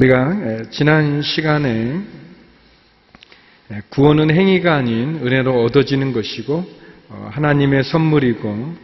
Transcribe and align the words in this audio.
우리가 0.00 0.62
지난 0.70 1.20
시간에 1.20 2.00
구원은 3.90 4.34
행위가 4.34 4.74
아닌 4.74 5.20
은혜로 5.22 5.62
얻어지는 5.64 6.14
것이고 6.14 6.64
어, 7.10 7.28
하나님의 7.32 7.84
선물이고 7.84 8.76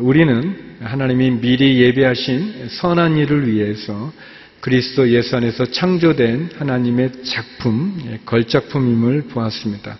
우리는 0.00 0.76
하나님이 0.80 1.40
미리 1.42 1.78
예배하신 1.82 2.68
선한 2.70 3.18
일을 3.18 3.48
위해서 3.52 4.12
그리스도 4.60 5.10
예수 5.10 5.36
안에서 5.36 5.66
창조된 5.66 6.52
하나님의 6.56 7.22
작품, 7.24 8.18
걸작품임을 8.24 9.24
보았습니다. 9.28 9.98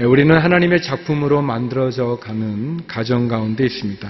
우리는 0.00 0.36
하나님의 0.36 0.82
작품으로 0.82 1.40
만들어져 1.40 2.18
가는 2.20 2.84
가정 2.88 3.28
가운데 3.28 3.64
있습니다. 3.64 4.08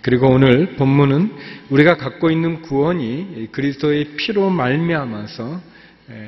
그리고 0.00 0.28
오늘 0.30 0.76
본문은 0.76 1.30
우리가 1.68 1.98
갖고 1.98 2.30
있는 2.30 2.62
구원이 2.62 3.48
그리스도의 3.52 4.16
피로 4.16 4.48
말미암아서 4.48 5.60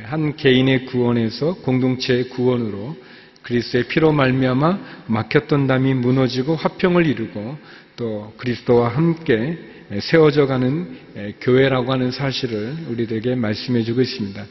한 0.05 0.37
개인의 0.37 0.87
구원에서 0.87 1.55
공동체의 1.63 2.29
구원으로 2.29 2.97
그리스도의 3.43 3.85
피로 3.85 4.13
말미암아 4.13 4.79
막혔던 5.07 5.69
담이 5.69 5.95
무너지고 5.95 6.55
화평을 6.55 7.07
이루고 7.07 7.57
또 7.97 8.35
그리스도와 8.37 8.89
함께 8.89 9.59
세워져 10.01 10.47
가는 10.47 10.95
교회라고 11.41 11.93
하는 11.93 12.11
사실을 12.11 12.75
우리들에게 12.91 13.37
말씀해 13.37 13.85
주고 13.85 14.03
있습니다. 14.03 14.45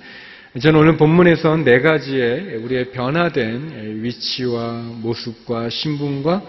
저는 0.57 0.79
오늘 0.79 0.95
본문에서 0.95 1.57
네 1.65 1.81
가지의 1.81 2.55
우리의 2.63 2.91
변화된 2.91 4.01
위치와 4.01 4.83
모습과 5.01 5.69
신분과 5.69 6.43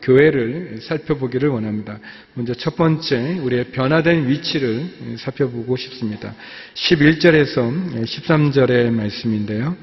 교회를 0.00 0.78
살펴보기를 0.80 1.48
원합니다. 1.48 1.98
먼저 2.34 2.54
첫 2.54 2.76
번째 2.76 3.40
우리의 3.42 3.72
변화된 3.72 4.28
위치를 4.28 5.16
살펴보고 5.18 5.76
싶습니다. 5.76 6.34
11절에서 6.74 8.04
13절의 8.04 8.92
말씀인데요. 8.92 9.76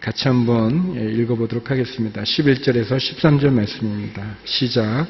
같이 0.00 0.26
한번 0.26 0.94
읽어보도록 0.94 1.70
하겠습니다. 1.70 2.22
11절에서 2.22 2.96
13절 2.96 3.50
말씀입니다. 3.50 4.38
시작. 4.44 5.06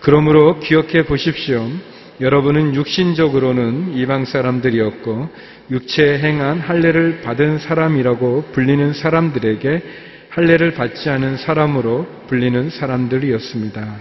그러므로 0.00 0.58
기억해 0.58 1.04
보십시오. 1.04 1.70
여러분은 2.20 2.74
육신적으로는 2.74 3.94
이방 3.94 4.24
사람들이었고 4.24 5.28
육체에 5.70 6.18
행한 6.18 6.60
할례를 6.60 7.20
받은 7.20 7.58
사람이라고 7.58 8.52
불리는 8.52 8.94
사람들에게 8.94 9.82
할례를 10.30 10.72
받지 10.72 11.10
않은 11.10 11.36
사람으로 11.36 12.06
불리는 12.28 12.70
사람들이었습니다. 12.70 13.96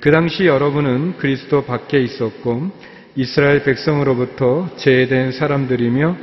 그 0.00 0.10
당시 0.10 0.46
여러분은 0.46 1.18
그리스도 1.18 1.64
밖에 1.64 2.00
있었고 2.00 2.70
이스라엘 3.14 3.62
백성으로부터 3.62 4.68
제외된 4.76 5.30
사람들이며 5.30 6.16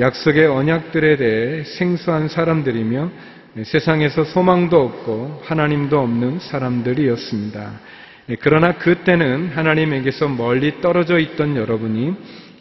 약속의 0.00 0.46
언약들에 0.46 1.16
대해 1.16 1.62
생소한 1.64 2.28
사람들이며 2.28 3.10
세상에서 3.62 4.24
소망도 4.24 4.80
없고 4.80 5.42
하나님도 5.44 5.98
없는 5.98 6.40
사람들이었습니다. 6.40 7.80
그러나 8.40 8.72
그때는 8.72 9.50
하나님에게서 9.54 10.28
멀리 10.28 10.80
떨어져 10.80 11.18
있던 11.18 11.56
여러분이 11.56 12.14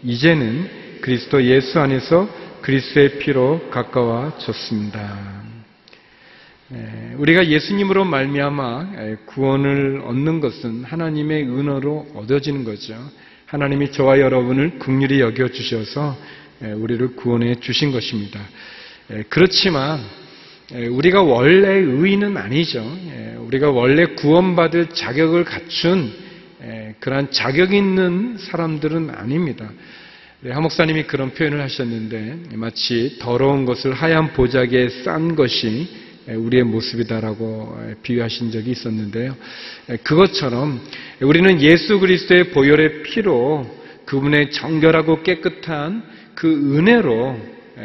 이제는 0.03 0.99
그리스도 1.01 1.43
예수 1.43 1.79
안에서 1.79 2.29
그리스도의 2.61 3.17
피로 3.17 3.67
가까워졌습니다. 3.71 5.43
우리가 7.17 7.47
예수님으로 7.47 8.05
말미암아 8.05 8.89
구원을 9.25 10.01
얻는 10.05 10.39
것은 10.39 10.83
하나님의 10.83 11.43
은혜로 11.43 12.09
얻어지는 12.15 12.63
거죠. 12.63 12.95
하나님이 13.47 13.91
저와 13.91 14.19
여러분을 14.19 14.77
긍휼히 14.77 15.19
여겨 15.19 15.47
주셔서 15.47 16.15
우리를 16.61 17.15
구원해 17.15 17.55
주신 17.55 17.91
것입니다. 17.91 18.39
그렇지만 19.29 19.99
우리가 20.73 21.21
원래 21.21 21.69
의인은 21.69 22.37
아니죠. 22.37 22.83
우리가 23.45 23.69
원래 23.69 24.05
구원받을 24.05 24.89
자격을 24.89 25.43
갖춘 25.43 26.11
그러한 26.99 27.31
자격 27.31 27.73
있는 27.73 28.37
사람들은 28.37 29.11
아닙니다. 29.11 29.69
하 30.49 30.59
목사님이 30.59 31.03
그런 31.03 31.33
표현을 31.33 31.61
하셨는데 31.61 32.55
마치 32.55 33.17
더러운 33.19 33.65
것을 33.65 33.93
하얀 33.93 34.33
보자기에 34.33 34.89
싼 35.03 35.35
것이 35.35 35.87
우리의 36.27 36.63
모습이다라고 36.63 37.77
비유하신 38.01 38.51
적이 38.51 38.71
있었는데요. 38.71 39.35
그것처럼 40.03 40.81
우리는 41.21 41.61
예수 41.61 41.99
그리스도의 41.99 42.51
보혈의 42.51 43.03
피로 43.03 43.65
그분의 44.05 44.51
정결하고 44.51 45.23
깨끗한 45.23 46.03
그 46.35 46.47
은혜로 46.47 47.37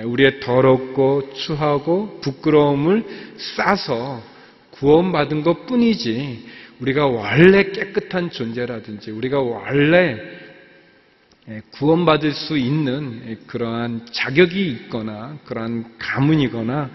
우리의 0.04 0.41
더럽고 0.41 1.32
추하고 1.34 2.21
부끄러움을 2.21 3.04
싸서 3.37 4.29
구원받은 4.80 5.42
것 5.42 5.66
뿐이지 5.66 6.46
우리가 6.80 7.06
원래 7.06 7.64
깨끗한 7.70 8.30
존재라든지 8.30 9.10
우리가 9.10 9.38
원래 9.38 10.18
구원받을 11.72 12.32
수 12.32 12.56
있는 12.56 13.38
그러한 13.46 14.06
자격이 14.10 14.68
있거나 14.70 15.38
그러한 15.44 15.96
가문이거나 15.98 16.91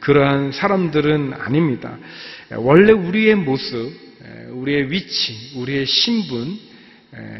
그러한 0.00 0.52
사람들은 0.52 1.34
아닙니다. 1.34 1.98
원래 2.56 2.92
우리의 2.92 3.36
모습, 3.36 3.92
우리의 4.50 4.90
위치, 4.90 5.52
우리의 5.56 5.86
신분, 5.86 6.58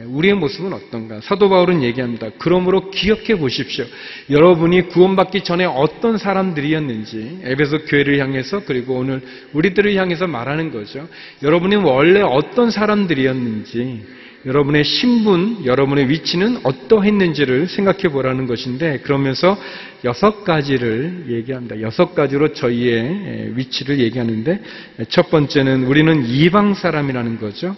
우리의 0.06 0.34
모습은 0.34 0.72
어떤가? 0.72 1.20
사도 1.20 1.48
바울은 1.48 1.82
얘기합니다. 1.82 2.30
그러므로 2.38 2.90
기억해 2.90 3.36
보십시오. 3.36 3.84
여러분이 4.28 4.88
구원받기 4.88 5.42
전에 5.42 5.64
어떤 5.64 6.18
사람들이었는지 6.18 7.40
에베소 7.44 7.84
교회를 7.86 8.18
향해서 8.18 8.64
그리고 8.64 8.94
오늘 8.96 9.22
우리들을 9.52 9.94
향해서 9.94 10.26
말하는 10.26 10.70
거죠. 10.70 11.08
여러분이 11.42 11.76
원래 11.76 12.20
어떤 12.20 12.70
사람들이었는지 12.70 14.20
여러분의 14.46 14.84
신분, 14.84 15.66
여러분의 15.66 16.08
위치는 16.08 16.60
어떠했는지를 16.62 17.68
생각해 17.68 18.04
보라는 18.04 18.46
것인데 18.46 19.00
그러면서 19.00 19.58
여섯 20.04 20.44
가지를 20.44 21.26
얘기합니다. 21.28 21.78
여섯 21.82 22.14
가지로 22.14 22.54
저희의 22.54 23.52
위치를 23.56 23.98
얘기하는데 23.98 24.62
첫 25.10 25.30
번째는 25.30 25.84
우리는 25.84 26.24
이방 26.26 26.72
사람이라는 26.72 27.38
거죠. 27.38 27.76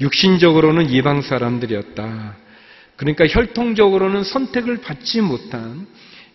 육신적으로는 0.00 0.90
이방 0.90 1.22
사람들이었다. 1.22 2.36
그러니까 2.96 3.26
혈통적으로는 3.26 4.24
선택을 4.24 4.78
받지 4.78 5.20
못한 5.20 5.86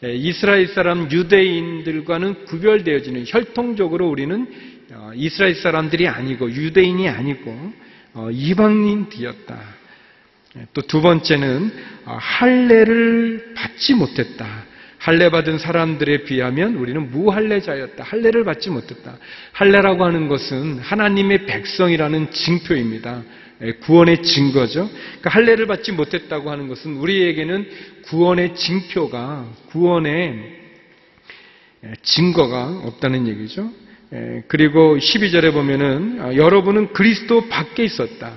이스라엘 0.03 0.67
사람 0.67 1.09
유대인들과는 1.11 2.45
구별되어지는 2.45 3.25
혈통적으로 3.27 4.07
우리는 4.09 4.47
어, 4.93 5.11
이스라엘 5.15 5.55
사람들이 5.55 6.07
아니고 6.07 6.51
유대인이 6.51 7.09
아니고 7.09 7.73
어, 8.13 8.29
이방인이었다. 8.31 9.59
또 10.73 10.81
두 10.83 11.01
번째는 11.01 11.71
어, 12.05 12.17
할례를 12.19 13.53
받지 13.55 13.93
못했다. 13.93 14.65
할례 14.97 15.29
받은 15.29 15.59
사람들에 15.59 16.23
비하면 16.23 16.75
우리는 16.75 17.11
무할례자였다. 17.11 18.03
할례를 18.03 18.43
받지 18.43 18.69
못했다. 18.69 19.17
할례라고 19.51 20.03
하는 20.03 20.27
것은 20.27 20.79
하나님의 20.79 21.45
백성이라는 21.45 22.31
징표입니다. 22.31 23.21
예, 23.61 23.73
구원의 23.73 24.23
증거죠. 24.23 24.89
그러니까 24.89 25.29
할례를 25.29 25.67
받지 25.67 25.91
못했다고 25.91 26.51
하는 26.51 26.67
것은 26.67 26.97
우리에게는 26.97 27.69
구원의 28.05 28.55
징표가 28.55 29.47
구원의 29.67 30.55
예, 31.85 31.93
증거가 32.03 32.67
없다는 32.83 33.27
얘기죠. 33.27 33.72
예, 34.13 34.43
그리고 34.47 34.97
12절에 34.97 35.53
보면은 35.53 36.22
아, 36.22 36.35
여러분은 36.35 36.93
그리스도 36.93 37.47
밖에 37.47 37.84
있었다. 37.84 38.34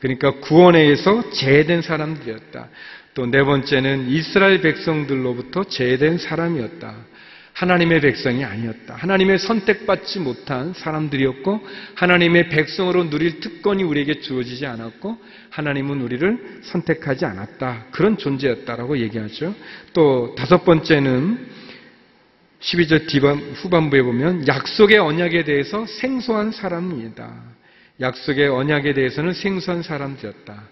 그러니까 0.00 0.32
구원에 0.40 0.80
의해서 0.80 1.30
제된 1.30 1.82
사람들이었다. 1.82 2.68
또 3.14 3.26
네 3.26 3.42
번째는 3.42 4.08
이스라엘 4.08 4.62
백성들로부터 4.62 5.64
제된 5.64 6.16
사람이었다. 6.18 6.96
하나님의 7.52 8.00
백성이 8.00 8.44
아니었다. 8.44 8.94
하나님의 8.94 9.38
선택받지 9.38 10.20
못한 10.20 10.72
사람들이었고 10.72 11.60
하나님의 11.94 12.48
백성으로 12.48 13.10
누릴 13.10 13.40
특권이 13.40 13.82
우리에게 13.82 14.20
주어지지 14.20 14.66
않았고 14.66 15.18
하나님은 15.50 16.00
우리를 16.00 16.60
선택하지 16.62 17.24
않았다. 17.26 17.86
그런 17.90 18.16
존재였다라고 18.16 18.98
얘기하죠. 18.98 19.54
또 19.92 20.34
다섯 20.36 20.64
번째는 20.64 21.46
12절 22.60 23.54
후반부에 23.56 24.02
보면 24.02 24.46
약속의 24.46 24.98
언약에 24.98 25.44
대해서 25.44 25.84
생소한 25.86 26.52
사람이다. 26.52 27.52
약속의 28.00 28.48
언약에 28.48 28.94
대해서는 28.94 29.34
생소한 29.34 29.82
사람이었다. 29.82 30.62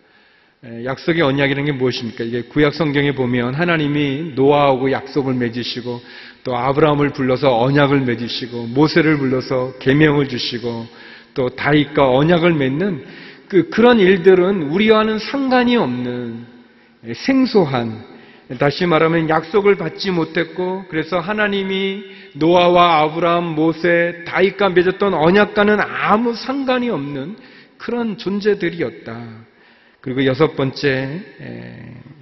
약속의 0.63 1.23
언약이라는 1.23 1.65
게 1.65 1.73
무엇입니까? 1.73 2.23
이게 2.25 2.43
구약 2.43 2.75
성경에 2.75 3.13
보면 3.13 3.55
하나님이 3.55 4.33
노아하고 4.35 4.93
약속을 4.93 5.33
맺으시고 5.33 6.03
또 6.45 6.55
아브라함을 6.55 7.11
불러서 7.11 7.59
언약을 7.61 8.01
맺으시고 8.01 8.67
모세를 8.67 9.17
불러서 9.17 9.73
계명을 9.79 10.29
주시고 10.29 10.87
또 11.33 11.49
다윗과 11.49 12.11
언약을 12.11 12.53
맺는 12.53 13.05
그 13.49 13.71
그런 13.71 13.99
일들은 13.99 14.65
우리와는 14.65 15.19
상관이 15.19 15.77
없는 15.77 16.45
생소한 17.15 18.05
다시 18.59 18.85
말하면 18.85 19.31
약속을 19.31 19.77
받지 19.77 20.11
못했고 20.11 20.85
그래서 20.91 21.21
하나님이 21.21 22.05
노아와 22.35 23.01
아브라함, 23.01 23.55
모세, 23.55 24.25
다윗과 24.27 24.71
맺었던 24.71 25.15
언약과는 25.15 25.79
아무 25.81 26.35
상관이 26.35 26.91
없는 26.91 27.37
그런 27.79 28.19
존재들이었다. 28.19 29.50
그리고 30.01 30.25
여섯 30.25 30.57
번째 30.57 31.21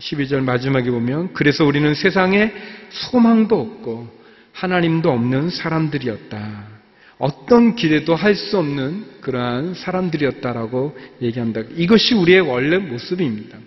12절 0.00 0.42
마지막에 0.42 0.90
보면 0.90 1.32
그래서 1.32 1.64
우리는 1.64 1.94
세상에 1.94 2.52
소망도 2.90 3.60
없고 3.60 4.08
하나님도 4.52 5.10
없는 5.10 5.50
사람들이었다. 5.50 6.78
어떤 7.18 7.74
기대도 7.74 8.14
할 8.14 8.34
수 8.34 8.58
없는 8.58 9.04
그러한 9.20 9.74
사람들이었다라고 9.74 10.96
얘기한다. 11.22 11.62
이것이 11.76 12.14
우리의 12.14 12.40
원래 12.40 12.78
모습입니다. 12.78 13.58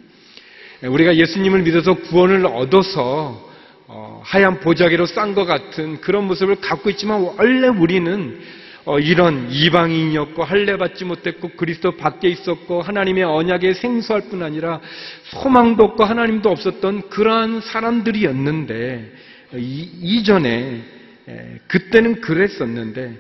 우리가 0.84 1.16
예수님을 1.16 1.62
믿어서 1.62 1.94
구원을 1.94 2.46
얻어서 2.46 3.50
어, 3.88 4.22
하얀 4.24 4.62
보자기로 4.62 5.06
싼 5.06 5.36
것 5.36 5.46
같은 5.46 6.00
그런 6.00 6.26
모습을 6.28 6.56
갖고 6.62 6.90
있지만 6.92 7.22
원래 7.22 7.68
우리는 7.68 8.40
어, 8.40 8.61
이런 9.00 9.52
이방인이었고 9.52 10.44
할례 10.44 10.76
받지 10.78 11.06
못했고 11.06 11.50
그리스도 11.56 11.98
밖에 11.98 12.30
있었고 12.30 12.82
하나님의 12.82 13.24
언약에 13.24 13.74
생소할 13.74 14.24
뿐 14.30 14.42
아니라 14.42 14.82
소망도 15.24 15.84
없고 15.84 16.04
하나님도 16.04 16.50
없었던 16.50 17.10
그러한 17.10 17.62
사람들이었는데 17.62 19.14
이, 19.58 20.24
전에 20.24 20.82
그때는 21.68 22.22
그랬었는데 22.22 23.18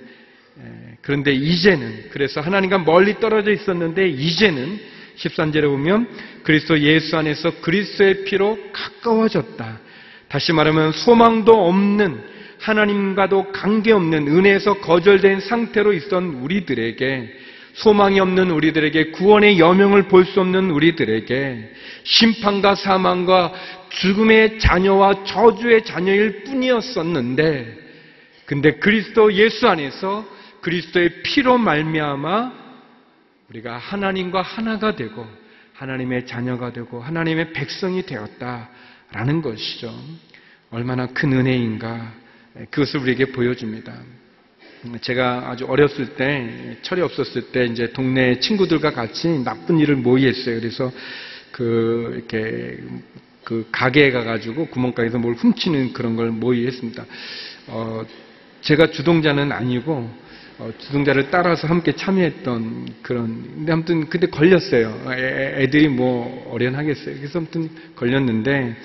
그런데 1.01 1.31
이제는 1.33 2.05
그래서 2.11 2.41
하나님과 2.41 2.79
멀리 2.79 3.19
떨어져 3.19 3.51
있었는데 3.51 4.07
이제는 4.09 4.79
13절에 5.17 5.63
보면 5.63 6.07
그리스도 6.43 6.79
예수 6.79 7.17
안에서 7.17 7.61
그리스도의 7.61 8.23
피로 8.23 8.57
가까워졌다. 8.71 9.79
다시 10.27 10.53
말하면 10.53 10.93
소망도 10.93 11.67
없는 11.67 12.30
하나님과도 12.61 13.51
관계없는 13.51 14.27
은혜에서 14.27 14.75
거절된 14.75 15.39
상태로 15.41 15.93
있던 15.93 16.25
우리들에게 16.41 17.39
소망이 17.73 18.19
없는 18.19 18.51
우리들에게 18.51 19.11
구원의 19.11 19.59
여명을 19.59 20.07
볼 20.07 20.25
수 20.25 20.41
없는 20.41 20.69
우리들에게 20.69 21.73
심판과 22.03 22.75
사망과 22.75 23.53
죽음의 23.89 24.59
자녀와 24.59 25.23
저주의 25.23 25.83
자녀일 25.83 26.43
뿐이었었는데 26.43 27.79
근데 28.45 28.73
그리스도 28.73 29.33
예수 29.33 29.67
안에서 29.67 30.25
그리스도의 30.61 31.23
피로 31.23 31.57
말미암아 31.57 32.53
우리가 33.49 33.77
하나님과 33.77 34.41
하나가 34.41 34.95
되고 34.95 35.25
하나님의 35.73 36.27
자녀가 36.27 36.71
되고 36.71 37.01
하나님의 37.01 37.53
백성이 37.53 38.05
되었다라는 38.05 39.41
것이죠. 39.41 39.93
얼마나 40.69 41.07
큰 41.07 41.33
은혜인가 41.33 42.20
그것을 42.69 42.99
우리에게 43.01 43.25
보여줍니다. 43.25 43.93
제가 45.01 45.49
아주 45.49 45.65
어렸을 45.65 46.15
때 46.15 46.77
철이 46.81 47.01
없었을 47.01 47.51
때 47.51 47.65
이제 47.65 47.91
동네 47.93 48.39
친구들과 48.39 48.91
같이 48.91 49.27
나쁜 49.43 49.79
일을 49.79 49.95
모의 49.95 50.27
했어요. 50.27 50.59
그래서 50.59 50.91
그 51.51 52.13
이렇게 52.15 52.79
그 53.43 53.67
가게에 53.71 54.11
가가지고 54.11 54.67
구멍가게에서 54.67 55.19
뭘 55.19 55.35
훔치는 55.35 55.93
그런 55.93 56.15
걸 56.15 56.31
모의 56.31 56.65
했습니다. 56.67 57.05
어, 57.67 58.03
제가 58.61 58.91
주동자는 58.91 59.51
아니고 59.51 60.09
어, 60.57 60.71
주동자를 60.77 61.29
따라서 61.31 61.67
함께 61.67 61.93
참여했던 61.95 62.95
그런 63.01 63.43
근데 63.55 63.71
아무튼 63.71 64.09
그때 64.09 64.27
걸렸어요. 64.27 65.03
애, 65.11 65.67
들이 65.69 65.87
뭐 65.87 66.49
어련하겠어요. 66.51 67.15
그래서 67.17 67.39
아무튼 67.39 67.69
걸렸는데 67.95 68.75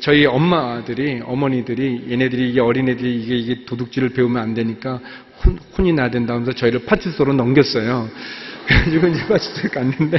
저희 0.00 0.24
엄마들이 0.24 1.20
어머니들이 1.24 2.06
얘네들이 2.10 2.50
이게 2.50 2.60
어린애들이 2.60 3.22
이게 3.22 3.36
이게 3.36 3.64
도둑질을 3.66 4.10
배우면 4.10 4.42
안 4.42 4.54
되니까 4.54 5.00
혼, 5.44 5.58
혼이 5.76 5.92
나야 5.92 6.10
된다면서 6.10 6.52
저희를 6.52 6.84
파출소로 6.86 7.34
넘겼어요. 7.34 8.08
그래가지고 8.66 9.08
이제 9.08 9.26
파출소에 9.26 9.68
갔는데, 9.68 10.18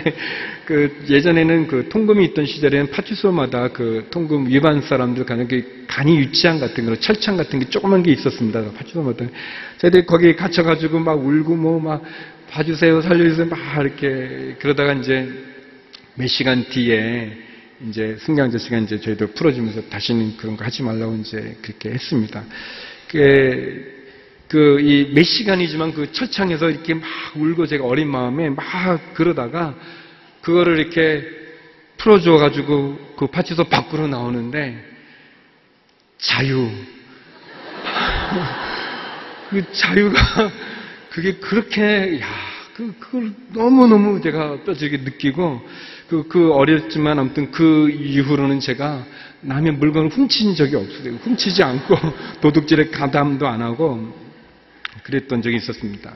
그, 0.66 1.04
예전에는 1.10 1.66
그 1.66 1.90
통금이 1.90 2.26
있던 2.26 2.46
시절에는 2.46 2.92
파출소마다 2.92 3.70
그 3.70 4.06
통금 4.12 4.48
위반 4.48 4.82
사람들 4.82 5.26
간에 5.26 5.48
그 5.48 5.86
간이 5.88 6.16
유치한 6.18 6.60
같은 6.60 6.86
거, 6.86 6.96
철창 6.98 7.38
같은 7.38 7.58
게 7.58 7.66
조그만 7.66 8.04
게 8.04 8.12
있었습니다. 8.12 8.72
파출소마다. 8.74 9.26
저희들이 9.80 10.06
거기 10.06 10.36
갇혀가지고 10.36 11.00
막 11.00 11.26
울고 11.26 11.56
뭐 11.56 11.80
막 11.80 12.04
봐주세요, 12.56 13.02
살려주세요, 13.02 13.48
막 13.48 13.60
이렇게 13.82 14.56
그러다가 14.60 14.94
이제 14.94 15.28
몇 16.14 16.28
시간 16.28 16.64
뒤에 16.70 17.45
이제 17.90 18.18
승강자 18.20 18.58
시간 18.58 18.84
이제 18.84 19.00
저희들 19.00 19.28
풀어주면서 19.28 19.90
다시는 19.90 20.38
그런 20.38 20.56
거 20.56 20.64
하지 20.64 20.84
말라고 20.84 21.16
이제 21.16 21.58
그렇게 21.62 21.90
했습니다. 21.92 22.44
그, 23.10 23.94
그 24.48 24.80
이 24.80 25.12
몇 25.14 25.24
시간이지만 25.24 25.94
그 25.94 26.12
철창에서 26.12 26.70
이렇게 26.70 26.94
막 26.94 27.04
울고 27.36 27.66
제가 27.66 27.86
어린 27.86 28.08
마음에 28.10 28.50
막 28.50 28.64
그러다가 29.14 29.76
그거를 30.42 30.80
이렇게 30.80 31.28
풀어줘 31.98 32.34
가지고 32.34 32.98
그 33.18 33.28
파치소 33.28 33.66
밖으로 33.66 34.08
나오는데 34.08 34.84
자유 36.18 36.70
그 39.50 39.72
자유가 39.72 40.20
그게 41.10 41.34
그렇게 41.34 42.20
야 42.22 42.56
그, 42.76 42.94
그걸 43.00 43.32
너무너무 43.54 44.22
제가 44.22 44.64
뼈저리게 44.66 44.98
느끼고, 44.98 45.66
그, 46.08 46.28
그 46.28 46.52
어렸지만 46.54 47.20
아무튼 47.20 47.52
그 47.52 47.90
이후로는 47.90 48.60
제가 48.60 49.04
남의 49.42 49.74
물건을 49.74 50.10
훔친 50.10 50.56
적이 50.56 50.78
없어요. 50.78 51.14
훔치지 51.16 51.64
않고 51.64 51.96
도둑질에 52.42 52.90
가담도 52.90 53.48
안 53.48 53.62
하고 53.62 54.14
그랬던 55.04 55.42
적이 55.42 55.58
있었습니다. 55.58 56.14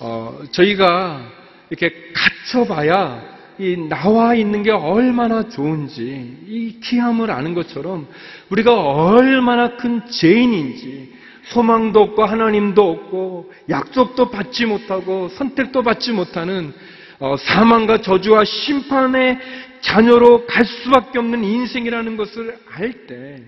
어, 0.00 0.40
저희가 0.50 1.30
이렇게 1.70 2.12
갇혀봐야 2.12 3.32
이 3.58 3.76
나와 3.76 4.34
있는 4.34 4.62
게 4.62 4.70
얼마나 4.70 5.48
좋은지 5.48 6.38
이 6.46 6.80
귀함을 6.82 7.30
아는 7.30 7.54
것처럼 7.54 8.08
우리가 8.50 8.74
얼마나 8.74 9.76
큰 9.76 10.06
죄인인지 10.08 11.12
소망도 11.44 12.00
없고 12.00 12.24
하나님도 12.24 12.90
없고 12.90 13.52
약속도 13.68 14.30
받지 14.30 14.64
못하고 14.64 15.28
선택도 15.28 15.82
받지 15.82 16.12
못하는 16.12 16.72
어, 16.72 16.91
사망과 17.36 17.98
저주와 17.98 18.44
심판의 18.44 19.38
자녀로 19.80 20.46
갈 20.46 20.64
수밖에 20.64 21.18
없는 21.18 21.44
인생이라는 21.44 22.16
것을 22.16 22.56
알 22.74 23.06
때 23.06 23.42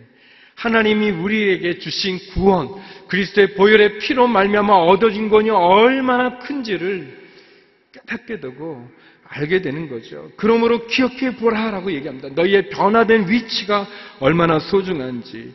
하나님이 0.57 1.11
우리에게 1.11 1.79
주신 1.79 2.19
구원, 2.33 2.69
그리스도의 3.09 3.55
보혈의 3.55 3.99
피로 3.99 4.27
말미암아 4.27 4.73
얻어진 4.73 5.29
권이 5.29 5.51
얼마나 5.51 6.39
큰지를 6.39 7.25
깨닫게 7.93 8.41
되고 8.41 8.89
알게 9.29 9.63
되는 9.63 9.89
거죠. 9.89 10.31
그러므로 10.37 10.87
기억해 10.87 11.37
보라라고 11.37 11.91
얘기합니다. 11.93 12.29
너희의 12.29 12.71
변화된 12.71 13.29
위치가 13.29 13.87
얼마나 14.21 14.59
소중한지. 14.61 15.53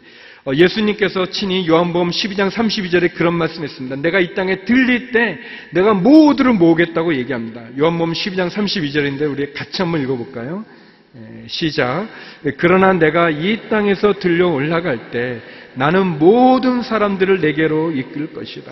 어, 0.49 0.55
예수님께서 0.55 1.27
친히 1.27 1.67
요한복음 1.67 2.09
12장 2.09 2.49
32절에 2.49 3.13
그런 3.13 3.35
말씀했습니다. 3.35 3.97
내가 3.97 4.19
이 4.19 4.33
땅에 4.33 4.65
들릴 4.65 5.11
때 5.11 5.37
내가 5.71 5.93
모두를 5.93 6.53
모으겠다고 6.53 7.13
얘기합니다. 7.15 7.65
요한복음 7.77 8.13
12장 8.13 8.49
32절인데 8.49 9.29
우리 9.29 9.53
같이 9.53 9.83
한번 9.83 10.01
읽어볼까요? 10.01 10.65
예, 11.15 11.47
시작. 11.47 12.07
그러나 12.57 12.93
내가 12.93 13.29
이 13.29 13.69
땅에서 13.69 14.13
들려 14.13 14.47
올라갈 14.47 15.11
때 15.11 15.39
나는 15.75 16.17
모든 16.17 16.81
사람들을 16.81 17.41
내게로 17.41 17.91
이끌 17.91 18.33
것이다. 18.33 18.71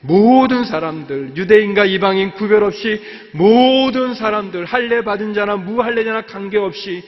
모든 0.00 0.64
사람들, 0.64 1.32
유대인과 1.36 1.84
이방인 1.84 2.32
구별 2.32 2.62
없이 2.64 3.02
모든 3.32 4.14
사람들, 4.14 4.64
할례 4.64 5.02
받은 5.02 5.34
자나 5.34 5.56
무할례자나 5.56 6.22
관계없이 6.22 7.02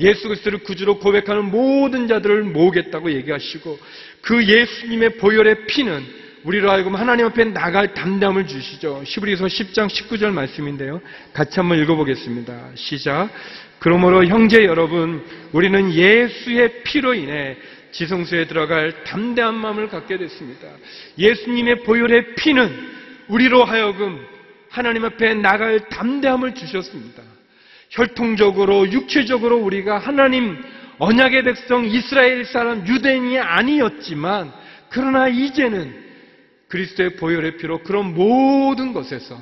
예수 0.00 0.28
그리스도를 0.28 0.60
구주로 0.60 0.98
고백하는 0.98 1.50
모든 1.50 2.08
자들을 2.08 2.42
모으겠다고 2.44 3.12
얘기하시고 3.12 3.78
그 4.22 4.44
예수님의 4.44 5.18
보혈의 5.18 5.66
피는 5.66 6.20
우리로 6.44 6.70
하여금 6.70 6.94
하나님 6.94 7.26
앞에 7.26 7.44
나갈 7.44 7.92
담담을 7.92 8.46
주시죠. 8.46 9.02
시브리서 9.04 9.44
10장 9.44 9.88
19절 9.88 10.32
말씀인데요. 10.32 11.02
같이 11.34 11.60
한번 11.60 11.78
읽어보겠습니다. 11.80 12.70
시작. 12.74 13.28
그러므로 13.78 14.24
형제 14.24 14.64
여러분, 14.64 15.24
우리는 15.52 15.92
예수의 15.92 16.82
피로 16.84 17.14
인해 17.14 17.56
지성소에 17.92 18.46
들어갈 18.46 19.04
담대한 19.04 19.54
마음을 19.54 19.88
갖게 19.88 20.16
됐습니다. 20.16 20.68
예수님의 21.18 21.82
보혈의 21.82 22.34
피는 22.36 22.90
우리로 23.28 23.64
하여금 23.64 24.24
하나님 24.68 25.04
앞에 25.04 25.34
나갈 25.34 25.88
담대함을 25.88 26.54
주셨습니다. 26.54 27.22
혈통적으로 27.90 28.90
육체적으로 28.92 29.58
우리가 29.58 29.98
하나님 29.98 30.62
언약의 30.98 31.44
백성 31.44 31.84
이스라엘 31.84 32.44
사람 32.44 32.86
유대인이 32.86 33.38
아니었지만 33.38 34.52
그러나 34.90 35.28
이제는 35.28 36.10
그리스도의 36.68 37.16
보혈의 37.16 37.56
피로 37.56 37.82
그런 37.82 38.14
모든 38.14 38.92
것에서 38.92 39.40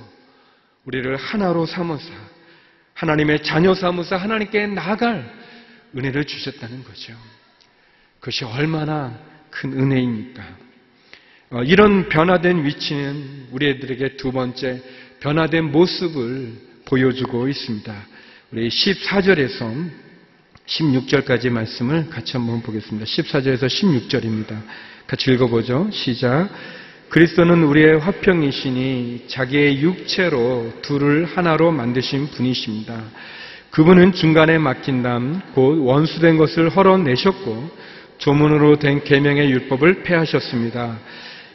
우리를 0.84 1.14
하나로 1.16 1.66
삼으사 1.66 2.10
하나님의 2.94 3.42
자녀 3.42 3.74
삼으사 3.74 4.16
하나님께 4.16 4.66
나갈 4.68 5.30
은혜를 5.96 6.24
주셨다는 6.24 6.84
거죠. 6.84 7.14
그것이 8.20 8.44
얼마나 8.44 9.18
큰 9.50 9.72
은혜입니까? 9.72 10.42
어, 11.50 11.62
이런 11.62 12.08
변화된 12.08 12.64
위치는 12.64 13.48
우리들에게 13.52 14.16
두 14.16 14.32
번째 14.32 14.82
변화된 15.20 15.70
모습을 15.70 16.52
보여주고 16.86 17.48
있습니다. 17.48 17.94
우리 18.50 18.66
14절에서 18.70 19.90
16절까지 20.64 21.50
말씀을 21.50 22.08
같이 22.08 22.32
한번 22.38 22.62
보겠습니다. 22.62 23.04
14절에서 23.04 23.66
16절입니다. 23.66 24.62
같이 25.06 25.30
읽어보죠. 25.32 25.90
시작. 25.92 26.48
그리스도는 27.10 27.62
우리의 27.64 27.98
화평이시니 27.98 29.24
자기의 29.28 29.82
육체로 29.82 30.72
둘을 30.80 31.26
하나로 31.26 31.72
만드신 31.72 32.28
분이십니다. 32.28 33.04
그분은 33.70 34.14
중간에 34.14 34.56
막힌 34.56 35.02
담, 35.02 35.42
곧 35.52 35.84
원수된 35.84 36.38
것을 36.38 36.70
헐어내셨고, 36.70 37.70
조문으로 38.16 38.78
된 38.78 39.04
계명의 39.04 39.50
율법을 39.50 40.04
폐하셨습니다. 40.04 40.98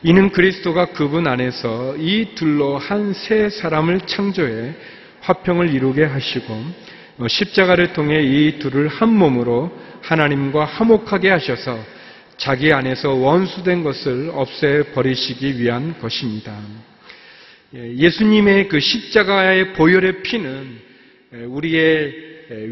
이는 0.03 0.31
그리스도가 0.31 0.87
그분 0.91 1.25
안에서 1.25 1.95
이 1.97 2.35
둘로 2.35 2.77
한 2.77 3.13
세 3.13 3.49
사람을 3.49 4.01
창조해 4.01 4.75
화평을 5.23 5.73
이루게 5.73 6.03
하시고, 6.03 6.53
어, 7.17 7.27
십자가를 7.27 7.93
통해 7.93 8.21
이 8.21 8.59
둘을 8.59 8.87
한 8.87 9.09
몸으로 9.09 9.71
하나님과 10.01 10.65
화목하게 10.65 11.29
하셔서 11.29 11.79
자기 12.37 12.73
안에서 12.73 13.13
원수된 13.13 13.83
것을 13.83 14.31
없애 14.33 14.83
버리시기 14.93 15.59
위한 15.59 15.97
것입니다. 15.99 16.59
예, 17.75 17.95
예수님의 17.95 18.67
그 18.67 18.79
십자가의 18.79 19.73
보혈의 19.73 20.23
피는 20.23 20.93
우리의 21.47 22.13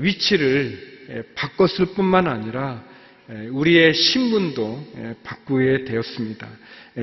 위치를 0.02 1.26
바꿨을 1.36 1.94
뿐만 1.96 2.28
아니라 2.28 2.84
우리의 3.52 3.94
신분도 3.94 5.18
바꾸게 5.24 5.86
되었습니다. 5.86 6.48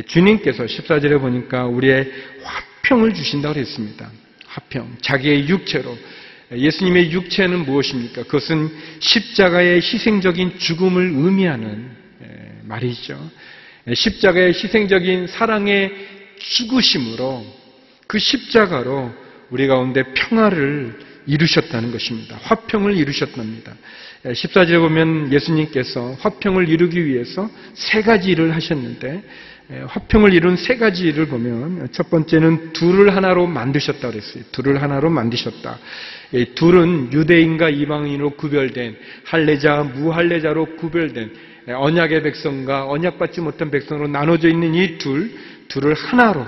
주님께서 0.07 0.65
14절에 0.65 1.19
보니까 1.21 1.67
우리의 1.67 2.13
화평을 2.43 3.15
주신다고 3.15 3.59
했습니다. 3.59 4.11
화평. 4.59 4.97
자기의 5.01 5.49
육체로. 5.49 5.97
예수님의 6.51 7.13
육체는 7.13 7.65
무엇입니까? 7.65 8.23
그것은 8.25 8.71
십자가의 9.01 9.77
희생적인 9.77 10.59
죽음을 10.59 11.13
의미하는 11.15 11.91
말이죠. 12.65 13.31
십자가의 13.93 14.49
희생적인 14.49 15.27
사랑의 15.29 15.93
죽으심으로 16.39 17.45
그 18.07 18.19
십자가로 18.19 19.13
우리 19.51 19.67
가운데 19.67 20.03
평화를 20.15 20.99
이루셨다는 21.27 21.93
것입니다. 21.93 22.39
화평을 22.43 22.97
이루셨답니다. 22.97 23.75
14절에 24.25 24.81
보면 24.81 25.33
예수님께서 25.33 26.17
화평을 26.21 26.69
이루기 26.69 27.05
위해서 27.05 27.51
세 27.75 28.01
가지 28.01 28.31
일을 28.31 28.55
하셨는데 28.55 29.23
화평을 29.69 30.33
이룬 30.33 30.57
세 30.57 30.77
가지 30.79 31.07
일을 31.09 31.27
보면 31.27 31.89
첫 31.93 32.09
번째는 32.09 32.73
둘을 32.73 33.15
하나로 33.15 33.47
만드셨다 33.47 34.11
그랬어요. 34.11 34.45
둘을 34.51 34.83
하나로 34.83 35.11
만드셨다. 35.11 35.79
둘은 36.55 37.13
유대인과 37.13 37.69
이방인으로 37.69 38.31
구별된 38.31 38.97
할례자, 39.25 39.83
무할례자로 39.83 40.77
구별된 40.77 41.33
언약의 41.69 42.23
백성과 42.23 42.89
언약받지 42.89 43.43
못한 43.43 43.71
백성으로 43.71 44.09
나눠져 44.09 44.49
있는 44.49 44.75
이 44.75 44.97
둘, 44.97 45.33
둘을 45.69 45.93
하나로 45.93 46.47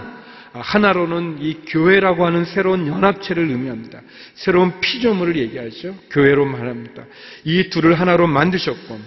하나로는 0.52 1.36
이 1.40 1.58
교회라고 1.66 2.24
하는 2.24 2.46
새로운 2.46 2.86
연합체를 2.86 3.50
의미합니다. 3.50 4.00
새로운 4.34 4.80
피조물을 4.80 5.36
얘기하죠. 5.36 5.94
교회로 6.10 6.46
말합니다. 6.46 7.04
이 7.44 7.68
둘을 7.68 8.00
하나로 8.00 8.26
만드셨고 8.26 8.98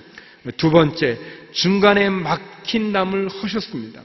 두 0.57 0.69
번째 0.69 1.17
중간에 1.53 2.09
막힌 2.09 2.91
담을 2.91 3.29
허셨습니다. 3.29 4.01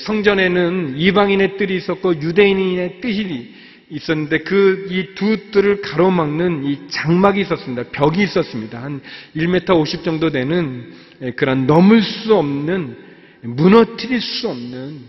성전에는 0.00 0.98
이방인의 0.98 1.56
뜰이 1.56 1.76
있었고 1.76 2.20
유대인의 2.20 3.00
뜰이 3.00 3.54
있었는데 3.90 4.38
그 4.40 4.88
이 4.90 5.14
두 5.14 5.50
뜰을 5.50 5.80
가로막는 5.80 6.64
이 6.64 6.88
장막이 6.88 7.40
있었습니다. 7.40 7.84
벽이 7.90 8.22
있었습니다. 8.24 8.82
한 8.82 9.00
1m 9.34 9.80
50 9.80 10.04
정도 10.04 10.30
되는 10.30 10.92
그런 11.36 11.66
넘을 11.66 12.02
수 12.02 12.34
없는 12.34 12.96
무너뜨릴 13.42 14.20
수 14.20 14.48
없는 14.48 15.00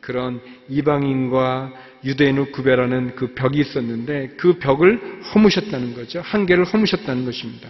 그런 0.00 0.40
이방인과 0.68 1.72
유대인을 2.04 2.52
구별하는 2.52 3.16
그 3.16 3.34
벽이 3.34 3.58
있었는데 3.58 4.34
그 4.36 4.58
벽을 4.58 5.20
허무셨다는 5.34 5.94
거죠. 5.94 6.20
한계를 6.20 6.64
허무셨다는 6.64 7.24
것입니다. 7.24 7.68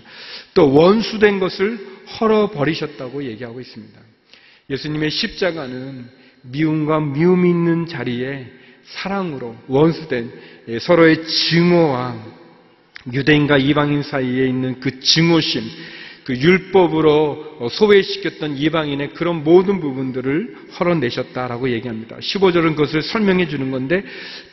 또 0.54 0.72
원수된 0.72 1.40
것을 1.40 1.97
헐어버리셨다고 2.20 3.24
얘기하고 3.24 3.60
있습니다. 3.60 4.00
예수님의 4.70 5.10
십자가는 5.10 6.06
미움과 6.42 7.00
미움이 7.00 7.48
있는 7.48 7.86
자리에 7.86 8.46
사랑으로 8.84 9.56
원수된 9.66 10.32
서로의 10.80 11.26
증오와 11.26 12.38
유대인과 13.12 13.58
이방인 13.58 14.02
사이에 14.02 14.46
있는 14.46 14.80
그 14.80 15.00
증오심, 15.00 15.62
그 16.24 16.36
율법으로 16.36 17.68
소외시켰던 17.70 18.58
이방인의 18.58 19.14
그런 19.14 19.44
모든 19.44 19.80
부분들을 19.80 20.56
헐어내셨다라고 20.78 21.70
얘기합니다. 21.70 22.18
15절은 22.18 22.76
그것을 22.76 23.02
설명해 23.02 23.48
주는 23.48 23.70
건데 23.70 24.04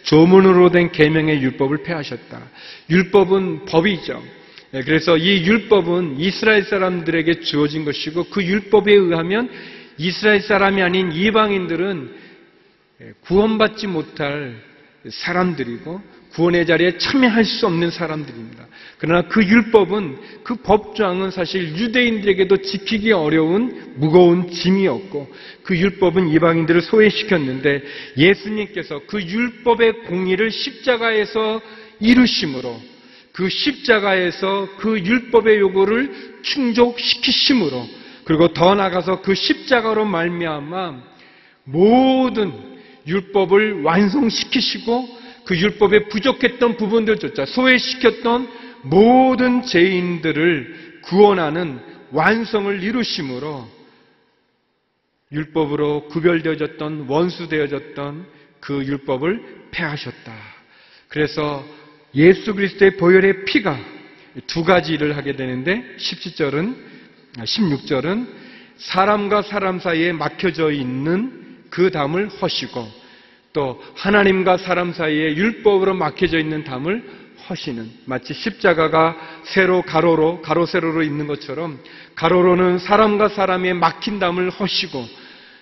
조문으로 0.03 0.71
된 0.71 0.91
계명의 0.91 1.41
율법을 1.41 1.83
폐하셨다. 1.83 2.41
율법은 2.89 3.65
법이죠. 3.65 4.23
그래서 4.71 5.17
이 5.17 5.45
율법은 5.45 6.19
이스라엘 6.19 6.63
사람들에게 6.63 7.41
주어진 7.41 7.85
것이고 7.85 8.25
그 8.25 8.43
율법에 8.43 8.93
의하면 8.93 9.49
이스라엘 9.97 10.41
사람이 10.41 10.81
아닌 10.81 11.11
이방인들은 11.11 12.25
구원받지 13.21 13.87
못할 13.87 14.55
사람들이고 15.07 16.01
구원의 16.33 16.65
자리에 16.65 16.97
참여할 16.97 17.45
수 17.45 17.65
없는 17.65 17.91
사람들입니다. 17.91 18.67
그러나 18.97 19.27
그 19.29 19.41
율법은 19.41 20.17
그 20.43 20.55
법조항은 20.55 21.31
사실 21.31 21.77
유대인들에게도 21.77 22.57
지키기 22.57 23.13
어려운 23.13 23.93
무거운 23.95 24.51
짐이었고 24.51 25.31
그 25.63 25.77
율법은 25.77 26.27
이방인들을 26.29 26.81
소외시켰는데 26.81 27.83
예수님께서 28.17 29.01
그 29.07 29.21
율법의 29.21 30.03
공의를 30.07 30.51
십자가에서 30.51 31.61
이루심으로 32.01 32.94
그 33.35 33.49
십자가에서 33.49 34.77
그 34.77 34.97
율법의 34.97 35.59
요구를 35.59 36.39
충족시키심으로 36.41 37.85
그리고 38.23 38.53
더 38.53 38.75
나아가서 38.75 39.21
그 39.21 39.35
십자가로 39.35 40.05
말미암아 40.05 41.01
모든 41.65 42.53
율법을 43.05 43.81
완성시키시고 43.81 45.19
그 45.43 45.59
율법에 45.59 46.07
부족했던 46.07 46.77
부분들조차 46.77 47.45
소외시켰던 47.45 48.47
모든 48.83 49.63
죄인들을 49.63 51.01
구원하는 51.03 51.81
완성을 52.11 52.81
이루심으로 52.81 53.67
율법으로 55.33 56.07
구별되어졌던 56.07 57.07
원수되어졌던 57.09 58.27
그 58.61 58.85
율법을 58.85 59.67
폐하셨다. 59.71 60.33
그래서 61.09 61.65
예수 62.15 62.55
그리스도의 62.55 62.97
보혈의 62.97 63.45
피가 63.45 63.77
두 64.47 64.63
가지 64.63 64.93
일을 64.93 65.17
하게 65.17 65.35
되는데 65.35 65.83
17절은 65.97 66.75
16절은 67.39 68.27
사람과 68.77 69.41
사람 69.41 69.79
사이에 69.79 70.13
막혀져 70.13 70.71
있는 70.71 71.57
그 71.69 71.91
담을 71.91 72.29
허시고 72.29 72.87
또 73.53 73.81
하나님과 73.95 74.57
사람 74.57 74.93
사이에 74.93 75.35
율법으로 75.35 75.93
막혀져 75.93 76.39
있는 76.39 76.63
담을 76.63 77.03
허시는 77.49 77.89
마치 78.05 78.33
십자가가 78.33 79.15
세로 79.43 79.81
가로로 79.81 80.41
가로 80.41 80.65
세로로 80.65 81.03
있는 81.03 81.27
것처럼 81.27 81.79
가로로는 82.15 82.79
사람과 82.79 83.29
사람의 83.29 83.75
막힌 83.75 84.19
담을 84.19 84.49
허시고 84.49 85.05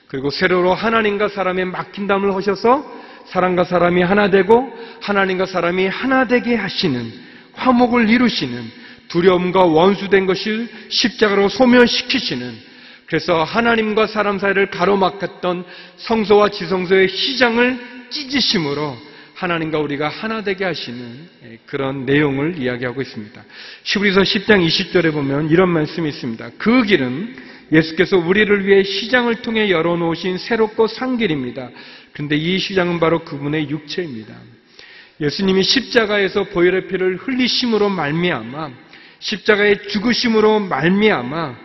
그리고 0.07 0.29
세로로 0.29 0.73
하나님과 0.73 1.29
사람의 1.29 1.65
막힌 1.65 2.07
담을 2.07 2.33
허셔서 2.33 3.02
사람과 3.25 3.63
사람이 3.63 4.01
하나 4.01 4.29
되고 4.29 4.71
하나님과 5.01 5.45
사람이 5.45 5.87
하나 5.87 6.27
되게 6.27 6.55
하시는 6.55 7.11
화목을 7.53 8.09
이루시는 8.09 8.63
두려움과 9.07 9.65
원수된 9.65 10.25
것을 10.25 10.67
십자가로 10.89 11.49
소멸시키시는 11.49 12.73
그래서 13.05 13.43
하나님과 13.43 14.07
사람 14.07 14.39
사이를 14.39 14.71
가로막았던 14.71 15.65
성소와 15.97 16.49
지성소의 16.49 17.09
시장을 17.09 17.79
찢으심으로 18.09 18.97
하나님과 19.35 19.79
우리가 19.79 20.07
하나 20.07 20.41
되게 20.41 20.63
하시는 20.63 21.27
그런 21.65 22.05
내용을 22.05 22.57
이야기하고 22.57 23.01
있습니다. 23.01 23.43
시브리서 23.83 24.21
10장 24.21 24.65
20절에 24.65 25.11
보면 25.11 25.49
이런 25.49 25.69
말씀이 25.69 26.07
있습니다. 26.09 26.51
그 26.57 26.83
길은 26.83 27.35
예수께서 27.71 28.17
우리를 28.17 28.65
위해 28.65 28.83
시장을 28.83 29.41
통해 29.41 29.69
열어놓으신 29.69 30.37
새롭고 30.37 30.87
산 30.87 31.17
길입니다. 31.17 31.69
그런데 32.13 32.35
이 32.35 32.59
시장은 32.59 32.99
바로 32.99 33.23
그분의 33.25 33.69
육체입니다. 33.69 34.35
예수님이 35.19 35.63
십자가에서 35.63 36.45
보혈의 36.45 36.87
피를 36.87 37.17
흘리심으로 37.17 37.89
말미암아 37.89 38.71
십자가의 39.19 39.87
죽으심으로 39.87 40.59
말미암아 40.61 41.57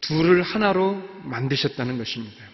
둘을 0.00 0.42
하나로 0.42 1.02
만드셨다는 1.24 1.98
것입니다. 1.98 2.44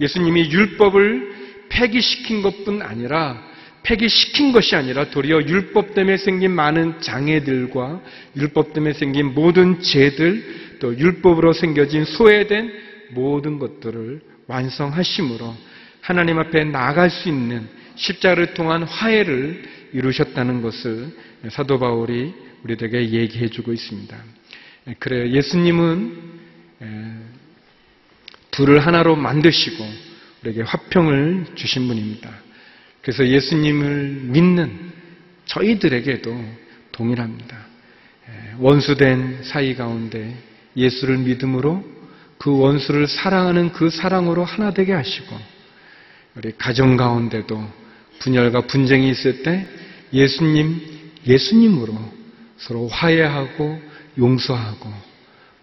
예수님이 0.00 0.50
율법을 0.50 1.66
폐기시킨 1.68 2.42
것뿐 2.42 2.82
아니라 2.82 3.46
폐기시킨 3.82 4.52
것이 4.52 4.76
아니라 4.76 5.10
도리어 5.10 5.42
율법 5.42 5.94
때문에 5.94 6.16
생긴 6.16 6.52
많은 6.52 7.00
장애들과 7.00 8.00
율법 8.36 8.72
때문에 8.72 8.92
생긴 8.92 9.34
모든 9.34 9.80
죄들 9.80 10.78
또 10.80 10.96
율법으로 10.96 11.52
생겨진 11.52 12.04
소외된 12.04 12.72
모든 13.10 13.58
것들을 13.58 14.20
완성하심으로 14.46 15.54
하나님 16.08 16.38
앞에 16.38 16.64
나아갈 16.64 17.10
수 17.10 17.28
있는 17.28 17.68
십자를 17.96 18.54
통한 18.54 18.82
화해를 18.82 19.62
이루셨다는 19.92 20.62
것을 20.62 21.14
사도 21.50 21.78
바울이 21.78 22.32
우리들에게 22.64 23.10
얘기해 23.10 23.48
주고 23.48 23.74
있습니다. 23.74 24.16
그래요. 25.00 25.28
예수님은 25.28 26.16
둘을 28.52 28.86
하나로 28.86 29.16
만드시고 29.16 29.86
우리에게 30.40 30.62
화평을 30.62 31.48
주신 31.56 31.86
분입니다. 31.86 32.30
그래서 33.02 33.28
예수님을 33.28 34.20
믿는 34.28 34.90
저희들에게도 35.44 36.42
동일합니다. 36.90 37.66
원수된 38.56 39.42
사이 39.42 39.76
가운데 39.76 40.34
예수를 40.74 41.18
믿음으로 41.18 41.84
그 42.38 42.58
원수를 42.58 43.06
사랑하는 43.08 43.74
그 43.74 43.90
사랑으로 43.90 44.44
하나 44.44 44.72
되게 44.72 44.94
하시고 44.94 45.57
우리 46.38 46.52
가정 46.56 46.96
가운데도 46.96 47.60
분열과 48.20 48.62
분쟁이 48.62 49.10
있을 49.10 49.42
때 49.42 49.66
예수님, 50.12 50.80
예수님으로 51.26 51.98
서로 52.56 52.86
화해하고 52.86 53.80
용서하고 54.16 54.88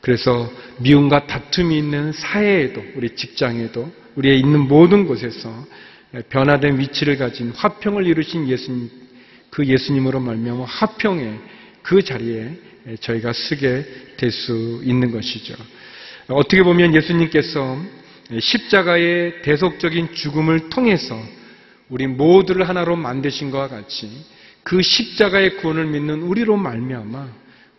그래서 0.02 0.52
미움과 0.80 1.28
다툼이 1.28 1.78
있는 1.78 2.12
사회에도 2.12 2.84
우리 2.96 3.16
직장에도 3.16 3.90
우리의 4.16 4.40
있는 4.40 4.68
모든 4.68 5.08
곳에서 5.08 5.50
변화된 6.30 6.78
위치를 6.78 7.18
가진 7.18 7.52
화평을 7.52 8.06
이루신 8.06 8.50
예수님 8.50 8.90
그 9.50 9.66
예수님으로 9.66 10.20
말미암아 10.20 10.66
화평의 10.66 11.40
그 11.84 12.04
자리에 12.04 12.52
저희가 13.00 13.32
쓰게 13.32 13.86
될 14.18 14.32
수 14.32 14.82
있는 14.84 15.12
것이죠. 15.12 15.56
어떻게 16.28 16.64
보면 16.64 16.94
예수님께서 16.96 17.80
십자가의 18.40 19.42
대속적인 19.44 20.14
죽음을 20.14 20.70
통해서 20.70 21.20
우리 21.90 22.08
모두를 22.08 22.68
하나로 22.68 22.96
만드신 22.96 23.52
것과 23.52 23.68
같이 23.68 24.10
그 24.64 24.82
십자가의 24.82 25.58
구원을 25.58 25.86
믿는 25.86 26.24
우리로 26.24 26.58
말미암아 26.58 27.28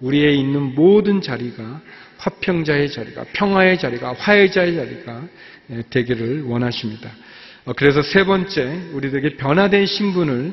우리에 0.01 0.33
있는 0.33 0.75
모든 0.75 1.21
자리가 1.21 1.81
화평자의 2.19 2.91
자리가 2.91 3.25
평화의 3.33 3.79
자리가 3.79 4.15
화해자의 4.15 4.75
자리가 4.75 5.29
되기를 5.91 6.45
원하십니다. 6.45 7.11
어, 7.65 7.73
그래서 7.73 8.01
세 8.03 8.25
번째 8.25 8.91
우리들에게 8.93 9.37
변화된 9.37 9.87
신분을 9.87 10.53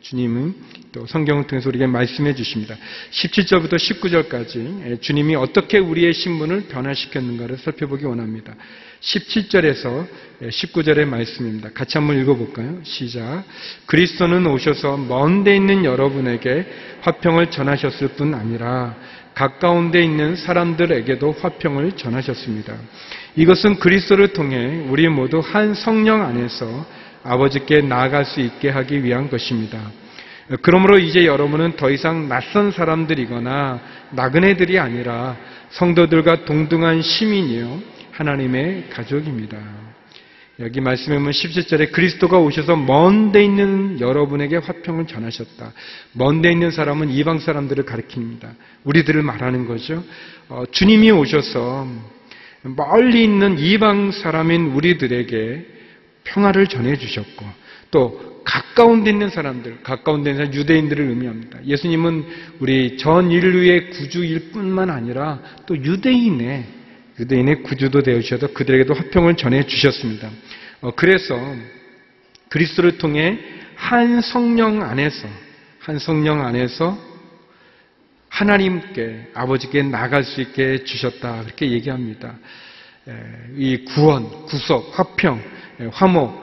주님은 0.00 0.54
또 0.92 1.06
성경을 1.06 1.46
통해서 1.46 1.68
우리에게 1.68 1.86
말씀해 1.86 2.34
주십니다. 2.34 2.76
17절부터 3.12 3.74
19절까지 3.74 5.00
주님이 5.00 5.36
어떻게 5.36 5.78
우리의 5.78 6.12
신분을 6.12 6.68
변화시켰는가를 6.68 7.58
살펴보기 7.58 8.04
원합니다. 8.04 8.56
17절에서 9.00 10.06
19절의 10.42 11.06
말씀입니다. 11.06 11.70
같이 11.72 11.98
한번 11.98 12.20
읽어볼까요? 12.20 12.80
시작. 12.82 13.44
그리스도는 13.86 14.46
오셔서 14.46 14.96
먼데 14.96 15.56
있는 15.56 15.84
여러분에게 15.84 16.66
화평을 17.02 17.50
전하셨을 17.50 18.08
뿐 18.08 18.34
아니라 18.34 18.94
가까운 19.34 19.90
데 19.90 20.02
있는 20.02 20.36
사람들에게도 20.36 21.32
화평을 21.40 21.92
전하셨습니다. 21.92 22.74
이것은 23.36 23.76
그리스도를 23.76 24.32
통해 24.32 24.84
우리 24.88 25.08
모두 25.08 25.40
한 25.40 25.74
성령 25.74 26.22
안에서 26.22 26.86
아버지께 27.22 27.82
나아갈 27.82 28.24
수 28.24 28.40
있게 28.40 28.70
하기 28.70 29.04
위한 29.04 29.30
것입니다. 29.30 29.78
그러므로 30.62 30.98
이제 30.98 31.26
여러분은 31.26 31.76
더 31.76 31.90
이상 31.90 32.28
낯선 32.28 32.72
사람들이거나 32.72 33.80
나그네들이 34.10 34.78
아니라 34.78 35.36
성도들과 35.70 36.44
동등한 36.44 37.02
시민이요 37.02 37.99
하나님의 38.20 38.90
가족입니다. 38.90 39.56
여기 40.58 40.82
말씀에 40.82 41.16
보면 41.16 41.32
17절에 41.32 41.90
그리스도가 41.90 42.38
오셔서 42.38 42.76
먼 42.76 43.32
데 43.32 43.42
있는 43.42 43.98
여러분에게 43.98 44.56
화평을 44.56 45.06
전하셨다. 45.06 45.72
먼 46.12 46.42
데 46.42 46.52
있는 46.52 46.70
사람은 46.70 47.08
이방 47.08 47.38
사람들을 47.38 47.84
가리킵니다. 47.84 48.50
우리들을 48.84 49.22
말하는 49.22 49.66
거죠. 49.66 50.04
어, 50.50 50.64
주님이 50.70 51.10
오셔서 51.12 51.88
멀리 52.62 53.24
있는 53.24 53.58
이방 53.58 54.10
사람인 54.12 54.72
우리들에게 54.72 55.66
평화를 56.24 56.66
전해주셨고 56.66 57.46
또 57.90 58.42
가까운 58.44 59.02
데 59.02 59.10
있는 59.10 59.30
사람들, 59.30 59.78
가까운 59.82 60.24
데 60.24 60.32
있는 60.32 60.52
유대인들을 60.52 61.08
의미합니다. 61.08 61.64
예수님은 61.64 62.26
우리 62.58 62.98
전 62.98 63.30
인류의 63.30 63.88
구주일 63.90 64.50
뿐만 64.50 64.90
아니라 64.90 65.40
또 65.64 65.74
유대인의 65.74 66.79
유대인의 67.20 67.62
구주도 67.62 68.02
되으셔서 68.02 68.48
그들에게도 68.54 68.94
화평을 68.94 69.36
전해 69.36 69.64
주셨습니다. 69.64 70.30
어, 70.80 70.90
그래서 70.96 71.38
그리스도를 72.48 72.98
통해 72.98 73.38
한 73.76 74.20
성령 74.20 74.82
안에서 74.82 75.28
한 75.78 75.98
성령 75.98 76.44
안에서 76.44 76.98
하나님께 78.28 79.28
아버지께 79.34 79.82
나갈 79.82 80.24
수 80.24 80.40
있게 80.40 80.84
주셨다 80.84 81.42
그렇게 81.44 81.70
얘기합니다. 81.70 82.38
이 83.56 83.84
구원, 83.84 84.28
구속, 84.46 84.98
화평, 84.98 85.42
화목 85.90 86.40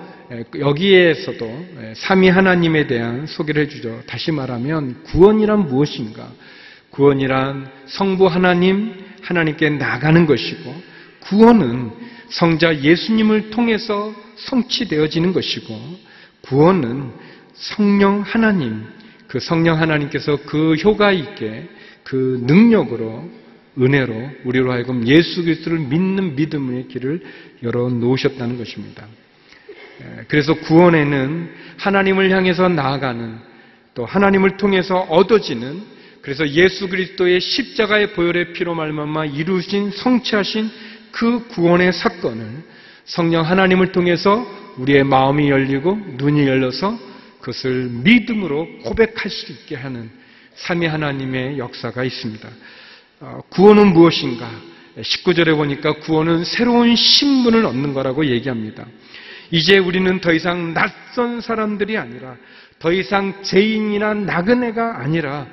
여기에서도 0.59 1.67
삼위 1.95 2.29
하나님에 2.29 2.87
대한 2.87 3.25
소개를 3.25 3.63
해주죠. 3.63 4.01
다시 4.05 4.31
말하면 4.31 5.03
구원이란 5.03 5.67
무엇인가? 5.67 6.29
구원이란 6.89 7.69
성부 7.85 8.27
하나님, 8.27 9.07
하나님께 9.27 9.71
나가는 9.71 10.25
것이고 10.25 10.73
구원은 11.19 11.91
성자 12.29 12.81
예수님을 12.81 13.49
통해서 13.49 14.13
성취되어지는 14.37 15.33
것이고 15.33 15.75
구원은 16.41 17.11
성령 17.53 18.21
하나님, 18.21 18.85
그 19.27 19.39
성령 19.39 19.79
하나님께서 19.81 20.37
그 20.45 20.75
효과 20.75 21.11
있게 21.11 21.67
그 22.03 22.39
능력으로 22.43 23.29
은혜로 23.77 24.29
우리로 24.45 24.71
하여금 24.71 25.05
예수 25.07 25.43
그리스도를 25.43 25.79
믿는 25.79 26.35
믿음의 26.35 26.87
길을 26.87 27.21
열어 27.63 27.89
놓으셨다는 27.89 28.57
것입니다. 28.57 29.05
그래서 30.27 30.53
구원에는 30.53 31.49
하나님을 31.77 32.31
향해서 32.31 32.69
나아가는 32.69 33.39
또 33.93 34.05
하나님을 34.05 34.57
통해서 34.57 34.99
얻어지는 35.09 35.96
그래서 36.27 36.45
예수 36.49 36.89
그리스도의 36.89 37.39
십자가의 37.39 38.11
보혈의 38.11 38.51
피로 38.51 38.75
말미암아 38.75 39.27
이루신 39.27 39.91
성취하신 39.91 40.69
그 41.09 41.47
구원의 41.47 41.93
사건을 41.93 42.45
성령 43.05 43.45
하나님을 43.45 43.93
통해서 43.93 44.45
우리의 44.75 45.05
마음이 45.05 45.49
열리고 45.49 45.95
눈이 46.17 46.45
열려서 46.45 46.99
그것을 47.39 47.87
믿음으로 48.03 48.67
고백할 48.83 49.29
수 49.29 49.53
있게 49.53 49.77
하는 49.77 50.11
삼위 50.55 50.87
하나님의 50.87 51.59
역사가 51.59 52.03
있습니다. 52.03 52.49
어, 53.21 53.41
구원은 53.47 53.93
무엇인가? 53.93 54.51
19절에 54.99 55.55
보니까 55.55 55.93
구원은 55.99 56.43
새로운 56.43 56.93
신분을 56.97 57.65
얻는 57.65 57.93
거라고 57.93 58.25
얘기합니다. 58.25 58.85
이제 59.49 59.77
우리는 59.77 60.19
더 60.19 60.33
이상 60.33 60.73
낯선 60.73 61.39
사람들이 61.39 61.97
아니라 61.97 62.35
더 62.79 62.91
이상 62.91 63.33
죄인이나 63.43 64.13
나그네가 64.13 64.99
아니라 64.99 65.47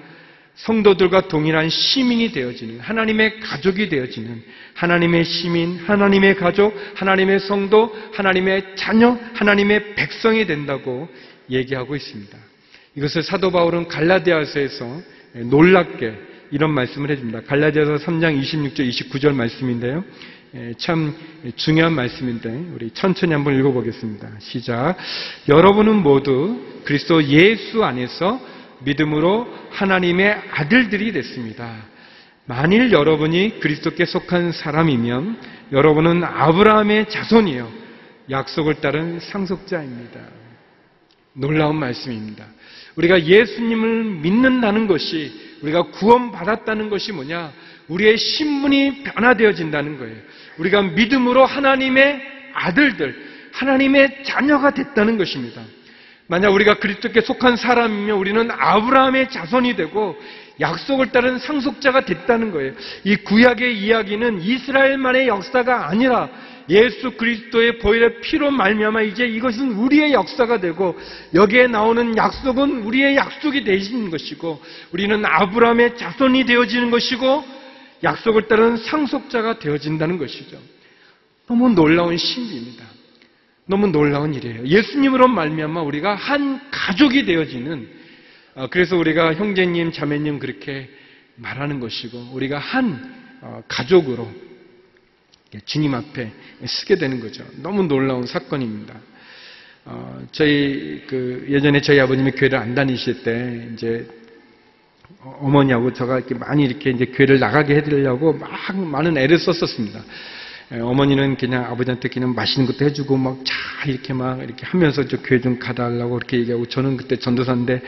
성도들과 0.54 1.28
동일한 1.28 1.68
시민이 1.68 2.32
되어지는 2.32 2.80
하나님의 2.80 3.40
가족이 3.40 3.88
되어지는 3.88 4.42
하나님의 4.74 5.24
시민, 5.24 5.78
하나님의 5.78 6.36
가족, 6.36 6.74
하나님의 6.94 7.40
성도, 7.40 7.94
하나님의 8.12 8.76
자녀, 8.76 9.18
하나님의 9.34 9.94
백성이 9.94 10.46
된다고 10.46 11.08
얘기하고 11.50 11.96
있습니다. 11.96 12.38
이것을 12.96 13.24
사도 13.24 13.50
바울은 13.50 13.88
갈라디아서에서 13.88 15.02
놀랍게 15.50 16.14
이런 16.52 16.72
말씀을 16.72 17.10
해줍니다. 17.10 17.42
갈라디아서 17.42 17.96
3장 17.96 18.40
26절, 18.40 18.88
29절 18.88 19.34
말씀인데요. 19.34 20.04
참 20.78 21.12
중요한 21.56 21.94
말씀인데 21.94 22.48
우리 22.72 22.90
천천히 22.90 23.32
한번 23.32 23.58
읽어보겠습니다. 23.58 24.30
시작. 24.38 24.96
여러분은 25.48 25.96
모두 25.96 26.60
그리스도 26.84 27.24
예수 27.24 27.82
안에서 27.82 28.53
믿음으로 28.84 29.48
하나님의 29.70 30.42
아들들이 30.50 31.12
됐습니다. 31.12 31.74
만일 32.46 32.92
여러분이 32.92 33.60
그리스도께 33.60 34.04
속한 34.04 34.52
사람이면 34.52 35.38
여러분은 35.72 36.22
아브라함의 36.24 37.08
자손이요 37.08 37.70
약속을 38.30 38.80
따른 38.80 39.18
상속자입니다. 39.20 40.20
놀라운 41.32 41.76
말씀입니다. 41.76 42.44
우리가 42.96 43.24
예수님을 43.24 44.04
믿는다는 44.22 44.86
것이 44.86 45.32
우리가 45.62 45.84
구원받았다는 45.84 46.90
것이 46.90 47.12
뭐냐? 47.12 47.52
우리의 47.88 48.16
신분이 48.16 49.04
변화되어진다는 49.04 49.98
거예요. 49.98 50.16
우리가 50.58 50.82
믿음으로 50.82 51.44
하나님의 51.44 52.20
아들들, 52.54 53.16
하나님의 53.52 54.24
자녀가 54.24 54.70
됐다는 54.72 55.18
것입니다. 55.18 55.62
만약 56.26 56.50
우리가 56.50 56.74
그리스도께 56.74 57.20
속한 57.20 57.56
사람이면 57.56 58.16
우리는 58.16 58.50
아브라함의 58.50 59.30
자손이 59.30 59.76
되고 59.76 60.16
약속을 60.60 61.12
따른 61.12 61.38
상속자가 61.38 62.04
됐다는 62.04 62.50
거예요. 62.52 62.72
이 63.04 63.16
구약의 63.16 63.78
이야기는 63.78 64.40
이스라엘만의 64.40 65.28
역사가 65.28 65.88
아니라 65.88 66.30
예수 66.70 67.10
그리스도의 67.12 67.78
보혈의 67.78 68.20
피로 68.22 68.50
말미암아 68.50 69.02
이제 69.02 69.26
이것은 69.26 69.72
우리의 69.72 70.14
역사가 70.14 70.60
되고 70.60 70.98
여기에 71.34 71.66
나오는 71.66 72.16
약속은 72.16 72.84
우리의 72.84 73.16
약속이 73.16 73.64
되시는 73.64 74.10
것이고 74.10 74.62
우리는 74.92 75.24
아브라함의 75.26 75.98
자손이 75.98 76.46
되어지는 76.46 76.90
것이고 76.90 77.44
약속을 78.02 78.48
따른 78.48 78.76
상속자가 78.78 79.58
되어진다는 79.58 80.18
것이죠. 80.18 80.56
너무 81.46 81.68
놀라운 81.68 82.16
신비입니다. 82.16 82.93
너무 83.66 83.86
놀라운 83.88 84.34
일이에요. 84.34 84.66
예수님으로 84.66 85.28
말미암아 85.28 85.82
우리가 85.82 86.14
한 86.14 86.70
가족이 86.70 87.24
되어지는 87.24 87.88
어, 88.56 88.68
그래서 88.70 88.96
우리가 88.96 89.34
형제님, 89.34 89.92
자매님 89.92 90.38
그렇게 90.38 90.88
말하는 91.36 91.80
것이고 91.80 92.30
우리가 92.32 92.58
한 92.58 93.14
어, 93.40 93.62
가족으로 93.66 94.30
주님 95.64 95.94
앞에 95.94 96.32
쓰게 96.64 96.96
되는 96.96 97.20
거죠. 97.20 97.44
너무 97.62 97.84
놀라운 97.84 98.26
사건입니다. 98.26 98.94
어, 99.86 100.22
저희 100.32 101.02
그 101.06 101.46
예전에 101.48 101.80
저희 101.80 102.00
아버님이 102.00 102.32
교회를 102.32 102.58
안 102.58 102.74
다니실 102.74 103.22
때 103.22 103.68
이제 103.72 104.06
어머니하고 105.20 105.92
저가 105.92 106.18
이렇게 106.18 106.34
많이 106.34 106.64
이렇게 106.64 106.90
이제 106.90 107.06
교회를 107.06 107.38
나가게 107.38 107.74
해드리려고 107.76 108.32
막 108.34 108.50
많은 108.76 109.16
애를 109.18 109.38
썼었습니다. 109.38 110.02
에, 110.72 110.80
어머니는 110.80 111.36
그냥 111.36 111.64
아버지한테 111.64 112.08
그냥 112.08 112.34
맛있는 112.34 112.66
것도 112.66 112.84
해주고 112.84 113.16
막자 113.16 113.52
이렇게 113.86 114.12
막 114.12 114.42
이렇게 114.42 114.64
하면서 114.66 115.06
저 115.06 115.16
교회 115.22 115.40
좀 115.40 115.58
가달라고 115.58 116.14
그렇게 116.14 116.38
얘기하고 116.38 116.66
저는 116.66 116.96
그때 116.96 117.16
전도사인데 117.16 117.82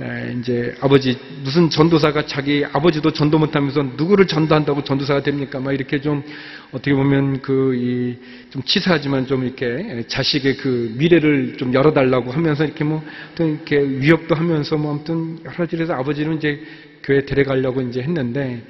에, 0.00 0.36
이제 0.40 0.74
아버지 0.80 1.16
무슨 1.44 1.70
전도사가 1.70 2.26
자기 2.26 2.64
아버지도 2.72 3.12
전도 3.12 3.38
못하면서 3.38 3.82
누구를 3.96 4.26
전도한다고 4.26 4.82
전도사가 4.82 5.22
됩니까? 5.22 5.60
막 5.60 5.72
이렇게 5.72 6.00
좀 6.00 6.22
어떻게 6.72 6.94
보면 6.94 7.42
그 7.42 7.74
이 7.76 8.44
좀 8.54 8.62
치사하지만 8.62 9.26
좀 9.26 9.42
이렇게 9.44 10.04
자식의 10.06 10.58
그 10.58 10.94
미래를 10.96 11.56
좀 11.56 11.74
열어달라고 11.74 12.30
하면서 12.30 12.64
이렇게 12.64 12.84
뭐 12.84 13.02
어떤 13.32 13.50
이렇게 13.50 13.80
위협도 13.80 14.36
하면서 14.36 14.76
뭐 14.76 14.92
아무튼 14.92 15.40
여러 15.44 15.56
가지로 15.56 15.82
해서 15.82 15.94
아버지는 15.94 16.36
이제 16.36 16.62
교회 17.02 17.26
데려가려고 17.26 17.80
이제 17.80 18.00
했는데 18.00 18.62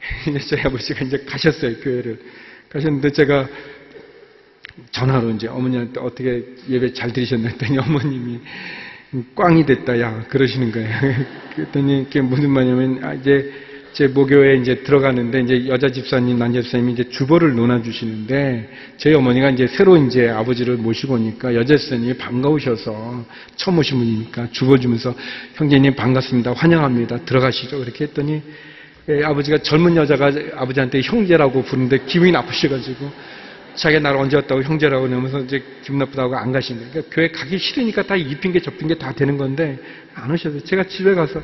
이제 0.28 0.38
저희 0.40 0.60
아버지가 0.60 1.06
이제 1.06 1.24
가셨어요 1.26 1.76
교회를 1.78 2.20
가셨는데 2.74 3.10
제가 3.10 3.48
전화로 4.90 5.30
이제 5.30 5.46
어머니한테 5.46 6.00
어떻게 6.00 6.44
예배 6.68 6.92
잘 6.92 7.12
들으셨나 7.12 7.48
했더니 7.50 7.78
어머님이 7.78 8.40
꽝이 9.36 9.64
됐다, 9.64 10.00
야, 10.00 10.24
그러시는 10.28 10.72
거예요. 10.72 10.88
그랬더니 11.54 12.04
그게 12.06 12.20
무슨 12.20 12.50
말이냐면, 12.50 13.04
아, 13.04 13.14
이제 13.14 13.52
제 13.92 14.08
모교에 14.08 14.56
이제 14.56 14.82
들어가는데, 14.82 15.42
이제 15.42 15.68
여자 15.68 15.88
집사님, 15.88 16.36
남자 16.36 16.60
집사님이 16.60 16.94
이제 16.94 17.08
주보를 17.10 17.54
논아 17.54 17.80
주시는데, 17.80 18.68
저희 18.96 19.14
어머니가 19.14 19.50
이제 19.50 19.68
새로 19.68 19.96
이제 19.96 20.28
아버지를 20.28 20.78
모시고 20.78 21.14
오니까 21.14 21.54
여자 21.54 21.76
집사님이 21.76 22.14
반가우셔서 22.14 23.24
처음 23.54 23.78
오신 23.78 23.98
분이니까 23.98 24.48
주보 24.50 24.78
주면서, 24.80 25.14
형제님 25.54 25.94
반갑습니다. 25.94 26.52
환영합니다. 26.52 27.18
들어가시죠. 27.18 27.78
그렇게 27.78 28.06
했더니, 28.06 28.32
예, 28.34 28.42
아버지가 29.24 29.58
젊은 29.58 29.96
여자가 29.96 30.32
아버지한테 30.56 31.02
형제라고 31.02 31.62
부르는데 31.62 31.98
기분이 32.06 32.32
나쁘셔가지고, 32.32 33.10
자기가 33.74 34.00
나를 34.00 34.18
언제 34.20 34.36
왔다고 34.36 34.62
형제라고 34.62 35.08
내면서 35.08 35.40
이제 35.40 35.62
기분 35.82 35.98
나쁘다고 35.98 36.36
안 36.36 36.52
가신 36.52 36.76
거예요. 36.76 36.90
그러니까 36.90 37.14
교회 37.14 37.28
가기 37.28 37.58
싫으니까 37.58 38.02
다 38.04 38.16
이 38.16 38.34
핑계 38.36 38.60
저 38.60 38.70
핑계 38.70 38.94
다 38.94 39.12
되는 39.12 39.36
건데 39.36 39.78
안 40.14 40.30
오셔서 40.30 40.60
제가 40.60 40.84
집에 40.84 41.14
가서 41.14 41.42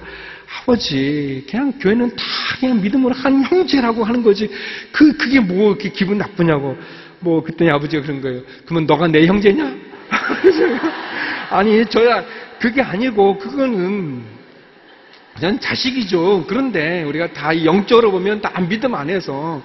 아버지 0.62 1.44
그냥 1.50 1.72
교회는 1.72 2.14
다 2.14 2.24
그냥 2.60 2.80
믿음으로 2.80 3.14
한 3.14 3.42
형제라고 3.44 4.04
하는 4.04 4.22
거지 4.22 4.48
그 4.92 5.16
그게 5.16 5.40
뭐 5.40 5.70
이렇게 5.70 5.90
기분 5.90 6.18
나쁘냐고 6.18 6.76
뭐 7.18 7.42
그랬더니 7.42 7.70
아버지가 7.70 8.02
그런 8.02 8.20
거예요. 8.20 8.42
그러면 8.64 8.86
너가 8.86 9.08
내 9.08 9.26
형제냐? 9.26 9.76
아니 11.50 11.84
저야 11.86 12.24
그게 12.60 12.80
아니고 12.80 13.38
그거는 13.38 14.22
그냥 15.36 15.58
자식이죠. 15.58 16.44
그런데 16.48 17.02
우리가 17.04 17.32
다 17.32 17.64
영적으로 17.64 18.10
보면 18.10 18.40
다 18.40 18.60
믿음 18.60 18.94
안에서 18.94 19.62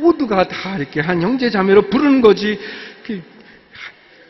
모두가 0.00 0.48
다 0.48 0.76
이렇게 0.78 1.00
한 1.00 1.20
형제 1.22 1.50
자매로 1.50 1.88
부르는 1.90 2.20
거지. 2.20 2.58
그, 3.04 3.22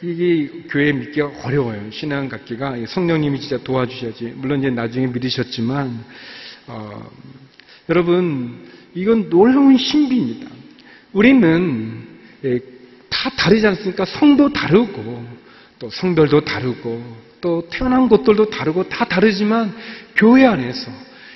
이게 0.02 0.50
교회 0.68 0.92
믿기가 0.92 1.30
어려워요. 1.44 1.90
신앙 1.90 2.28
갖기가 2.28 2.76
성령님이 2.86 3.40
진짜 3.40 3.56
도와주셔야지. 3.62 4.34
물론 4.36 4.58
이제 4.58 4.70
나중에 4.70 5.06
믿으셨지만 5.06 6.04
어, 6.66 7.10
여러분 7.88 8.66
이건 8.94 9.30
놀라운 9.30 9.76
신비입니다. 9.76 10.50
우리는 11.12 12.06
예, 12.44 12.58
다 13.08 13.30
다르지 13.30 13.66
않습니까? 13.66 14.04
성도 14.04 14.52
다르고 14.52 15.24
또 15.78 15.88
성별도 15.90 16.44
다르고 16.44 17.23
또 17.44 17.68
태어난 17.70 18.08
곳들도 18.08 18.48
다르고 18.48 18.88
다 18.88 19.04
다르지만 19.04 19.76
교회 20.16 20.46
안에서 20.46 20.90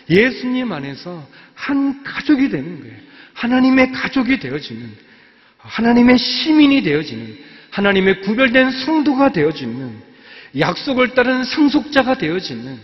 예수님 0.08 0.72
안에서 0.72 1.22
한 1.54 2.02
가족이 2.02 2.48
되는 2.48 2.80
거예요. 2.80 2.94
하나님의 3.34 3.92
가족이 3.92 4.38
되어지는 4.38 4.90
하나님의 5.58 6.16
시민이 6.16 6.82
되어지는 6.82 7.36
하나님의 7.72 8.22
구별된 8.22 8.70
성도가 8.70 9.32
되어지는 9.32 10.00
약속을 10.58 11.08
따른 11.10 11.44
상속자가 11.44 12.16
되어지는 12.16 12.78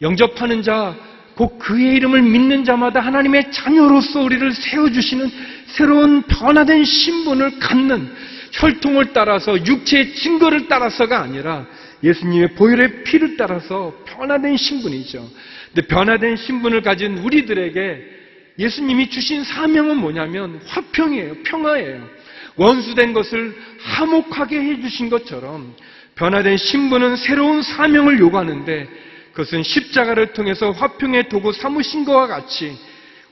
영접하는 0.00 0.62
자, 0.62 0.96
곧 1.34 1.58
그의 1.58 1.96
이름을 1.96 2.22
믿는 2.22 2.64
자마다 2.64 3.00
하나님의 3.00 3.52
자녀로서 3.52 4.22
우리를 4.22 4.54
세워주시는 4.54 5.30
새로운 5.66 6.22
변화된 6.22 6.82
신분을 6.82 7.58
갖는 7.58 8.10
혈통을 8.52 9.12
따라서 9.12 9.54
육체의 9.66 10.14
증거를 10.14 10.66
따라서가 10.66 11.20
아니라 11.20 11.66
예수님의 12.02 12.54
보혈의 12.54 13.04
피를 13.04 13.36
따라서 13.36 13.92
변화된 14.06 14.56
신분이죠. 14.56 15.28
근데 15.72 15.86
변화된 15.86 16.36
신분을 16.36 16.82
가진 16.82 17.18
우리들에게 17.18 18.18
예수님이 18.58 19.10
주신 19.10 19.44
사명은 19.44 19.96
뭐냐면 19.96 20.60
화평이에요. 20.66 21.42
평화예요. 21.44 22.08
원수된 22.56 23.12
것을 23.12 23.56
화목하게 23.80 24.60
해주신 24.60 25.10
것처럼 25.10 25.74
변화된 26.16 26.56
신분은 26.56 27.16
새로운 27.16 27.62
사명을 27.62 28.18
요구하는데 28.18 28.88
그것은 29.32 29.62
십자가를 29.62 30.32
통해서 30.32 30.72
화평의 30.72 31.28
도구 31.28 31.52
삼으신 31.52 32.04
것과 32.04 32.26
같이 32.26 32.76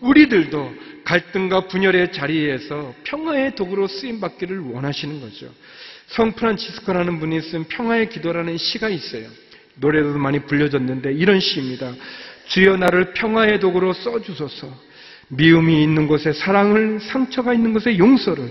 우리들도 0.00 0.74
갈등과 1.04 1.66
분열의 1.66 2.12
자리에서 2.12 2.94
평화의 3.02 3.56
도구로 3.56 3.88
쓰임받기를 3.88 4.60
원하시는 4.60 5.20
거죠. 5.20 5.52
성 6.06 6.32
프란치스코라는 6.32 7.18
분이 7.18 7.40
쓴 7.42 7.64
평화의 7.64 8.08
기도라는 8.10 8.56
시가 8.56 8.88
있어요. 8.88 9.28
노래도 9.76 10.16
많이 10.18 10.40
불려졌는데 10.40 11.12
이런 11.12 11.40
시입니다. 11.40 11.92
주여 12.48 12.76
나를 12.76 13.12
평화의 13.12 13.60
도구로 13.60 13.92
써주소서. 13.92 14.86
미움이 15.28 15.82
있는 15.82 16.06
곳에 16.06 16.32
사랑을, 16.32 17.00
상처가 17.00 17.52
있는 17.52 17.72
곳에 17.72 17.98
용서를, 17.98 18.48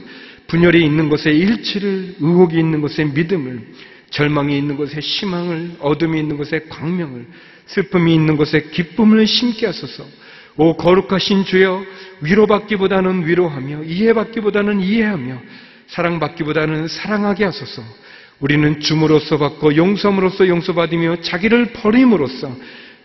분열이 0.47 0.83
있는 0.85 1.07
곳에 1.07 1.31
일치를, 1.31 2.15
의혹이 2.19 2.59
있는 2.59 2.81
곳에 2.81 3.05
믿음을, 3.05 3.65
절망이 4.09 4.57
있는 4.57 4.75
곳에 4.75 4.99
희망을, 4.99 5.71
어둠이 5.79 6.19
있는 6.19 6.37
곳에 6.37 6.65
광명을, 6.69 7.25
슬픔이 7.67 8.13
있는 8.13 8.35
곳에 8.35 8.61
기쁨을 8.71 9.25
심게 9.25 9.65
하소서. 9.65 10.05
오 10.57 10.75
거룩하신 10.77 11.45
주여 11.45 11.83
위로받기보다는 12.21 13.27
위로하며 13.27 13.83
이해받기보다는 13.83 14.81
이해하며 14.81 15.41
사랑받기보다는 15.87 16.87
사랑하게 16.87 17.45
하소서. 17.45 17.81
우리는 18.39 18.79
줌으로써 18.79 19.37
받고 19.37 19.75
용서함으로써 19.75 20.47
용서받으며 20.47 21.21
자기를 21.21 21.73
버림으로써 21.73 22.55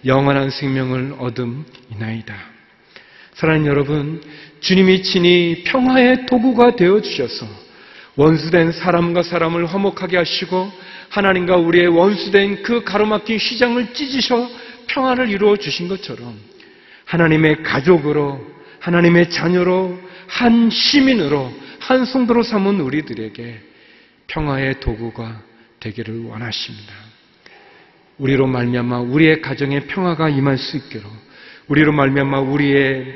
영원한 0.05 0.51
생명을 0.51 1.15
얻음이나이다. 1.19 2.35
사랑하는 3.35 3.67
여러분, 3.67 4.23
주님이 4.61 5.03
친히 5.03 5.63
평화의 5.65 6.27
도구가 6.27 6.77
되어 6.77 7.01
주셔서 7.01 7.47
원수된 8.17 8.73
사람과 8.73 9.23
사람을 9.23 9.67
화목하게 9.67 10.17
하시고 10.17 10.71
하나님과 11.11 11.57
우리의 11.57 11.89
원수된 11.89 12.63
그 12.63 12.85
가로막힌 12.85 13.39
휘장을 13.39 13.95
찢으셔 13.95 14.49
평화를 14.89 15.31
이루어 15.31 15.57
주신 15.57 15.89
것처럼 15.89 16.37
하나님의 17.05 17.63
가족으로 17.63 18.45
하나님의 18.81 19.31
자녀로 19.31 19.99
한 20.27 20.71
시민으로 20.71 21.53
한 21.91 22.05
성도로 22.05 22.45
삼은 22.45 22.81
우리들에게 22.83 23.61
평화의 24.29 24.79
도구가 24.79 25.43
되기를 25.81 26.23
원하십니다. 26.23 26.95
우리로 28.17 28.47
말미암아 28.47 29.01
우리의 29.01 29.41
가정에 29.41 29.81
평화가 29.81 30.29
임할 30.29 30.57
수 30.57 30.77
있기로 30.77 31.03
우리로 31.67 31.91
말미암아 31.91 32.43
우리의 32.43 33.07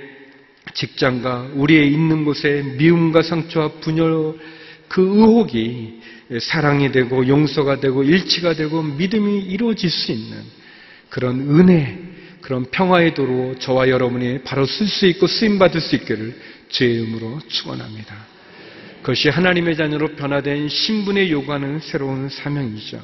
직장과 0.73 1.51
우리의 1.55 1.93
있는 1.93 2.25
곳에 2.25 2.63
미움과 2.77 3.23
상처와 3.23 3.75
분열, 3.75 4.35
그 4.89 5.03
의혹이 5.03 6.01
사랑이 6.41 6.91
되고 6.91 7.29
용서가 7.29 7.79
되고 7.79 8.03
일치가 8.03 8.55
되고 8.55 8.83
믿음이 8.83 9.39
이루어질 9.39 9.89
수 9.89 10.11
있는 10.11 10.43
그런 11.11 11.39
은혜, 11.61 11.97
그런 12.41 12.65
평화의 12.73 13.15
도로 13.15 13.55
저와 13.57 13.89
여러분이 13.89 14.41
바로 14.43 14.67
쓸 14.67 14.89
수 14.89 15.07
있고 15.07 15.29
쓰임 15.29 15.61
받을 15.61 15.81
수 15.81 15.95
있기를 15.95 16.37
주의 16.71 16.95
이름으로 16.95 17.39
축원합니다. 17.47 18.34
그것이 19.05 19.29
하나님의 19.29 19.77
자녀로 19.77 20.17
변화된 20.17 20.71
신분에 20.71 21.29
요구하는 21.31 21.79
새로운 21.81 22.31
사명이죠. 22.31 22.99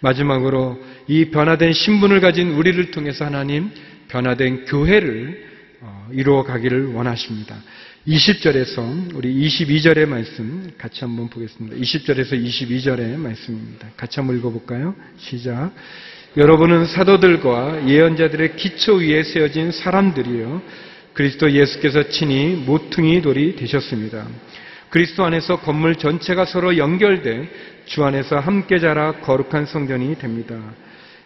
마지막으로 0.00 0.82
이 1.06 1.26
변화된 1.26 1.74
신분을 1.74 2.22
가진 2.22 2.52
우리를 2.52 2.90
통해서 2.90 3.26
하나님 3.26 3.70
변화된 4.08 4.64
교회를 4.64 5.44
어, 5.82 6.08
이루어 6.12 6.44
가기를 6.44 6.94
원하십니다. 6.94 7.56
20절에서 8.08 9.14
우리 9.14 9.34
22절의 9.46 10.06
말씀 10.06 10.72
같이 10.78 11.00
한번 11.04 11.28
보겠습니다. 11.28 11.76
20절에서 11.76 12.42
22절의 12.42 13.16
말씀입니다. 13.18 13.88
같이 13.98 14.20
한번 14.20 14.38
읽어볼까요? 14.38 14.94
시작. 15.18 15.72
여러분은 16.38 16.86
사도들과 16.86 17.86
예언자들의 17.86 18.56
기초 18.56 18.94
위에 18.94 19.22
세워진 19.22 19.72
사람들이요. 19.72 20.62
그리스도 21.12 21.52
예수께서 21.52 22.08
친히 22.08 22.54
모퉁이 22.54 23.20
돌이 23.20 23.56
되셨습니다. 23.56 24.26
그리스도 24.94 25.24
안에서 25.24 25.56
건물 25.56 25.96
전체가 25.96 26.44
서로 26.44 26.78
연결돼 26.78 27.48
주 27.84 28.04
안에서 28.04 28.38
함께 28.38 28.78
자라 28.78 29.10
거룩한 29.14 29.66
성전이 29.66 30.16
됩니다. 30.18 30.56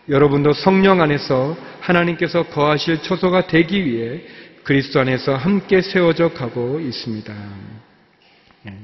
여러분도 0.08 0.54
성령 0.54 1.02
안에서 1.02 1.54
하나님께서 1.80 2.44
거하실 2.44 3.02
초소가 3.02 3.46
되기 3.46 3.84
위해 3.84 4.22
그리스도 4.64 5.00
안에서 5.00 5.36
함께 5.36 5.82
세워져 5.82 6.30
가고 6.30 6.80
있습니다. 6.80 7.34
예. 8.68 8.74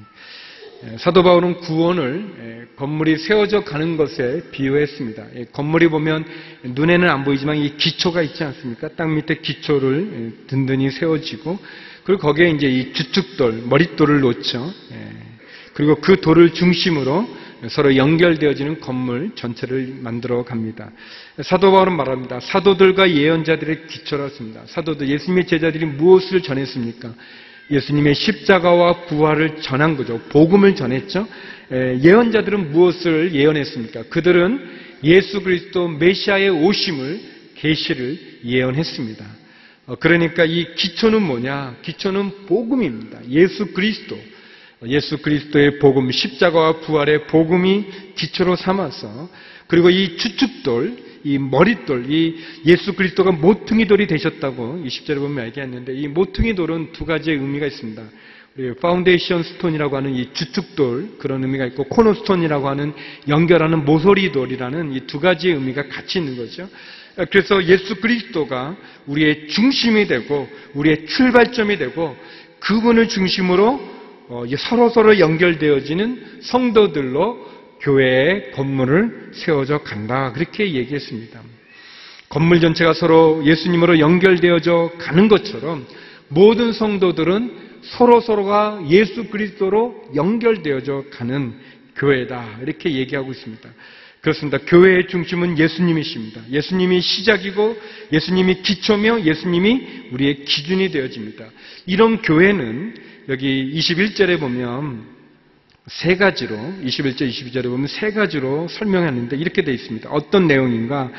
예, 0.86 0.98
사도 0.98 1.22
바울은 1.22 1.60
구원을 1.60 2.34
예, 2.40 2.76
건물이 2.76 3.16
세워져 3.16 3.64
가는 3.64 3.96
것에 3.96 4.42
비유했습니다. 4.50 5.24
건물이 5.54 5.88
보면 5.88 6.26
눈에는 6.62 7.08
안 7.08 7.24
보이지만 7.24 7.56
이 7.56 7.74
기초가 7.78 8.20
있지 8.20 8.44
않습니까? 8.44 8.88
땅 8.88 9.14
밑에 9.14 9.36
기초를 9.36 10.44
든든히 10.46 10.90
세워지고 10.90 11.58
그리고 12.04 12.20
거기에 12.20 12.50
이제 12.50 12.68
이 12.68 12.92
주축돌, 12.92 13.62
머릿돌을 13.66 14.20
놓죠. 14.20 14.72
그리고 15.72 15.96
그 15.96 16.20
돌을 16.20 16.54
중심으로 16.54 17.44
서로 17.68 17.96
연결되어지는 17.96 18.80
건물 18.80 19.30
전체를 19.34 19.94
만들어 20.00 20.44
갑니다. 20.44 20.90
사도 21.42 21.72
바울은 21.72 21.96
말합니다. 21.96 22.40
사도들과 22.40 23.10
예언자들의 23.10 23.86
기초라습니다. 23.86 24.62
사도들, 24.66 25.08
예수님의 25.08 25.46
제자들이 25.46 25.86
무엇을 25.86 26.42
전했습니까? 26.42 27.14
예수님의 27.70 28.14
십자가와 28.14 29.06
부활을 29.06 29.56
전한 29.62 29.96
거죠. 29.96 30.20
복음을 30.28 30.76
전했죠. 30.76 31.26
예언자들은 31.72 32.70
무엇을 32.70 33.34
예언했습니까? 33.34 34.04
그들은 34.10 34.60
예수 35.04 35.40
그리스도 35.40 35.88
메시아의 35.88 36.50
오심을 36.50 37.20
계시를 37.56 38.18
예언했습니다. 38.44 39.24
어, 39.86 39.96
그러니까 39.96 40.44
이 40.44 40.74
기초는 40.74 41.22
뭐냐? 41.22 41.76
기초는 41.82 42.46
복음입니다. 42.46 43.20
예수 43.30 43.66
그리스도. 43.72 44.18
예수 44.86 45.18
그리스도의 45.18 45.78
복음, 45.78 46.10
십자가와 46.10 46.80
부활의 46.80 47.26
복음이 47.26 47.86
기초로 48.16 48.56
삼아서 48.56 49.30
그리고 49.66 49.88
이 49.88 50.16
주춧돌, 50.18 50.96
이 51.24 51.38
머릿돌, 51.38 52.10
이 52.10 52.36
예수 52.66 52.92
그리스도가 52.92 53.32
모퉁이 53.32 53.86
돌이 53.86 54.06
되셨다고 54.06 54.82
20절에 54.84 55.16
보면 55.18 55.46
얘기했는데 55.46 55.94
이 55.94 56.06
모퉁이 56.08 56.54
돌은 56.54 56.92
두 56.92 57.06
가지의 57.06 57.38
의미가 57.38 57.66
있습니다. 57.66 58.02
foundation 58.80 59.42
stone이라고 59.42 59.96
하는 59.96 60.14
이 60.14 60.32
주춧돌 60.34 61.16
그런 61.18 61.42
의미가 61.42 61.64
있고 61.66 61.84
cornerstone이라고 61.84 62.68
하는 62.68 62.92
연결하는 63.26 63.84
모서리 63.84 64.32
돌이라는 64.32 64.92
이 64.92 65.00
두 65.06 65.18
가지의 65.18 65.54
의미가 65.54 65.88
같이 65.88 66.18
있는 66.18 66.36
거죠. 66.36 66.68
그래서 67.31 67.62
예수 67.64 67.96
그리스도가 67.96 68.77
우리의 69.07 69.48
중심이 69.48 70.07
되고 70.07 70.48
우리의 70.74 71.07
출발점이 71.07 71.79
되고 71.79 72.16
그분을 72.59 73.09
중심으로 73.09 73.94
어, 74.29 74.44
서로 74.59 74.88
서로 74.88 75.18
연결되어지는 75.18 76.40
성도들로 76.40 77.55
교회의 77.81 78.53
건물을 78.53 79.33
세워져 79.35 79.79
간다. 79.79 80.33
그렇게 80.33 80.72
얘기했습니다. 80.72 81.40
건물 82.31 82.61
전체가 82.61 82.94
서로 82.94 83.42
예수님으로 83.44 83.98
연결되어져 83.98 84.92
가는 84.98 85.29
것처럼 85.29 85.87
모든 86.29 86.72
성도들은 86.72 87.64
서로 87.83 88.20
서로가 88.20 88.83
예수 88.88 89.29
그리스도로 89.29 90.11
연결되어져 90.14 91.05
가는 91.12 91.55
교회다. 91.96 92.61
이렇게 92.62 92.92
얘기하고 92.92 93.31
있습니다. 93.31 93.68
그렇습니다. 94.24 94.56
교회의 94.56 95.06
중심은 95.08 95.58
예수님이십니다. 95.58 96.40
예수님이 96.50 97.02
시작이고 97.02 97.76
예수님이 98.10 98.62
기초며 98.62 99.20
예수님이 99.20 100.08
우리의 100.12 100.46
기준이 100.46 100.90
되어집니다. 100.90 101.44
이런 101.84 102.22
교회는 102.22 102.94
여기 103.28 103.70
21절에 103.74 104.40
보면 104.40 105.04
세 105.88 106.16
가지로 106.16 106.56
21절 106.56 107.28
22절에 107.28 107.64
보면 107.64 107.87
세 107.87 108.12
가지로 108.12 108.66
설명하는데 108.68 109.37
이렇게 109.37 109.60
되어 109.60 109.74
있습니다. 109.74 110.08
어떤 110.08 110.46
내용인가? 110.46 111.12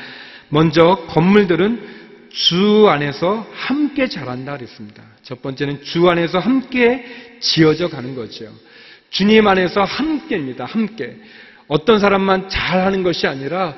먼저 0.48 1.06
건물들은 1.06 1.80
주 2.30 2.88
안에서 2.88 3.48
함께 3.52 4.08
자란다 4.08 4.56
그랬습니다. 4.56 5.04
첫 5.22 5.42
번째는 5.42 5.84
주 5.84 6.10
안에서 6.10 6.40
함께 6.40 7.38
지어져 7.38 7.88
가는 7.88 8.16
거죠. 8.16 8.52
주님 9.10 9.46
안에서 9.46 9.84
함께입니다. 9.84 10.64
함께. 10.64 11.16
어떤 11.68 11.98
사람만 11.98 12.48
잘하는 12.48 13.02
것이 13.02 13.26
아니라 13.26 13.74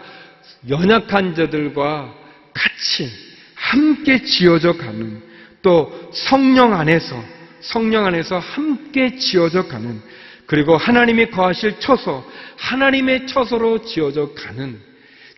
연약한 0.68 1.34
자들과 1.34 2.14
같이 2.52 3.10
함께 3.54 4.22
지어져 4.22 4.74
가는 4.74 5.22
또 5.62 6.10
성령 6.12 6.74
안에서 6.74 7.22
성령 7.60 8.06
안에서 8.06 8.38
함께 8.38 9.16
지어져 9.16 9.66
가는 9.66 10.00
그리고 10.46 10.76
하나님이 10.76 11.26
거하실 11.26 11.78
처소, 11.78 12.24
하나님의 12.56 13.26
처소로 13.26 13.84
지어져 13.84 14.32
가는 14.32 14.80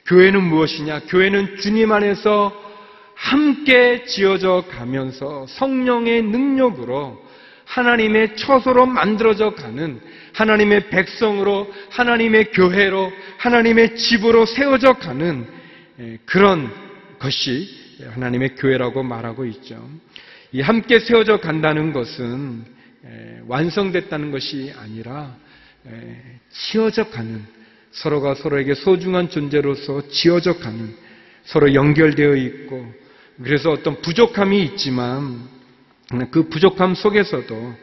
교회는 0.06 0.42
무엇이냐? 0.42 1.00
교회는 1.08 1.56
주님 1.58 1.90
안에서 1.90 2.52
함께 3.14 4.04
지어져 4.04 4.64
가면서 4.70 5.46
성령의 5.48 6.22
능력으로 6.22 7.20
하나님의 7.70 8.36
처소로 8.36 8.86
만들어져 8.86 9.54
가는 9.54 10.00
하나님의 10.32 10.90
백성으로 10.90 11.72
하나님의 11.90 12.50
교회로 12.50 13.12
하나님의 13.38 13.96
집으로 13.96 14.44
세워져 14.44 14.94
가는 14.94 15.46
예, 16.00 16.18
그런 16.24 16.70
것이 17.20 17.68
하나님의 18.12 18.56
교회라고 18.56 19.02
말하고 19.02 19.44
있죠. 19.46 19.88
이 20.52 20.60
함께 20.60 20.98
세워져 20.98 21.38
간다는 21.38 21.92
것은 21.92 22.64
완성됐다는 23.46 24.30
것이 24.30 24.72
아니라 24.76 25.36
지어져 26.50 27.10
가는 27.10 27.44
서로가 27.92 28.34
서로에게 28.34 28.74
소중한 28.74 29.28
존재로서 29.28 30.08
지어져 30.08 30.58
가는 30.58 30.96
서로 31.44 31.72
연결되어 31.74 32.34
있고 32.36 32.92
그래서 33.42 33.70
어떤 33.70 34.00
부족함이 34.00 34.62
있지만 34.64 35.48
그 36.30 36.48
부족함 36.48 36.94
속에서도 36.94 37.74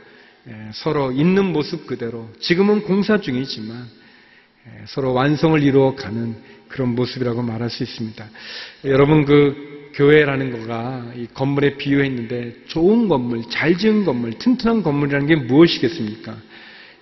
서로 0.73 1.11
있는 1.11 1.45
모습 1.45 1.87
그대로 1.87 2.29
지금은 2.39 2.83
공사 2.83 3.19
중이지만 3.19 3.85
서로 4.87 5.13
완성을 5.13 5.61
이루어 5.63 5.95
가는 5.95 6.35
그런 6.67 6.95
모습이라고 6.95 7.41
말할 7.41 7.69
수 7.69 7.83
있습니다. 7.83 8.25
여러분 8.85 9.25
그 9.25 9.91
교회라는 9.93 10.51
거가 10.51 11.11
이 11.15 11.27
건물에 11.33 11.77
비유했는데 11.77 12.65
좋은 12.67 13.07
건물, 13.07 13.43
잘 13.49 13.77
지은 13.77 14.05
건물, 14.05 14.33
튼튼한 14.33 14.83
건물이라는 14.83 15.27
게 15.27 15.35
무엇이겠습니까? 15.35 16.35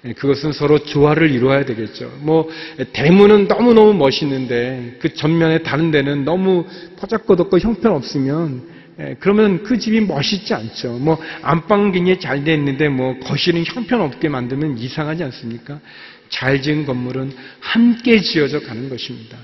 예, 0.05 0.13
그것은 0.13 0.53
서로 0.53 0.79
조화를 0.79 1.31
이루어야 1.31 1.65
되겠죠. 1.65 2.11
뭐 2.21 2.47
대문은 2.93 3.47
너무너무 3.47 3.93
멋있는데 3.95 4.97
그 4.99 5.13
전면에 5.13 5.63
다른 5.63 5.91
데는 5.91 6.23
너무 6.23 6.65
포작거덕고 6.97 7.59
형편없으면 7.59 8.69
예, 8.69 8.74
그러면 9.19 9.63
그 9.63 9.77
집이 9.77 10.01
멋있지 10.01 10.53
않죠. 10.53 10.93
뭐 10.99 11.21
안방 11.41 11.91
굉장히 11.91 12.19
잘 12.19 12.43
돼 12.43 12.53
있는데 12.53 12.87
뭐 12.87 13.19
거실은 13.19 13.63
형편없게 13.65 14.29
만들면 14.29 14.77
이상하지 14.77 15.23
않습니까? 15.25 15.79
잘 16.29 16.61
지은 16.61 16.85
건물은 16.85 17.31
함께 17.59 18.19
지어져 18.19 18.61
가는 18.61 18.89
것입니다. 18.89 19.37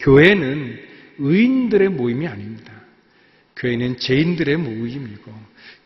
교회는 0.00 0.78
의인들의 1.18 1.90
모임이 1.90 2.26
아닙니다. 2.26 2.72
교회는 3.56 3.98
죄인들의 3.98 4.56
모임이고 4.58 5.32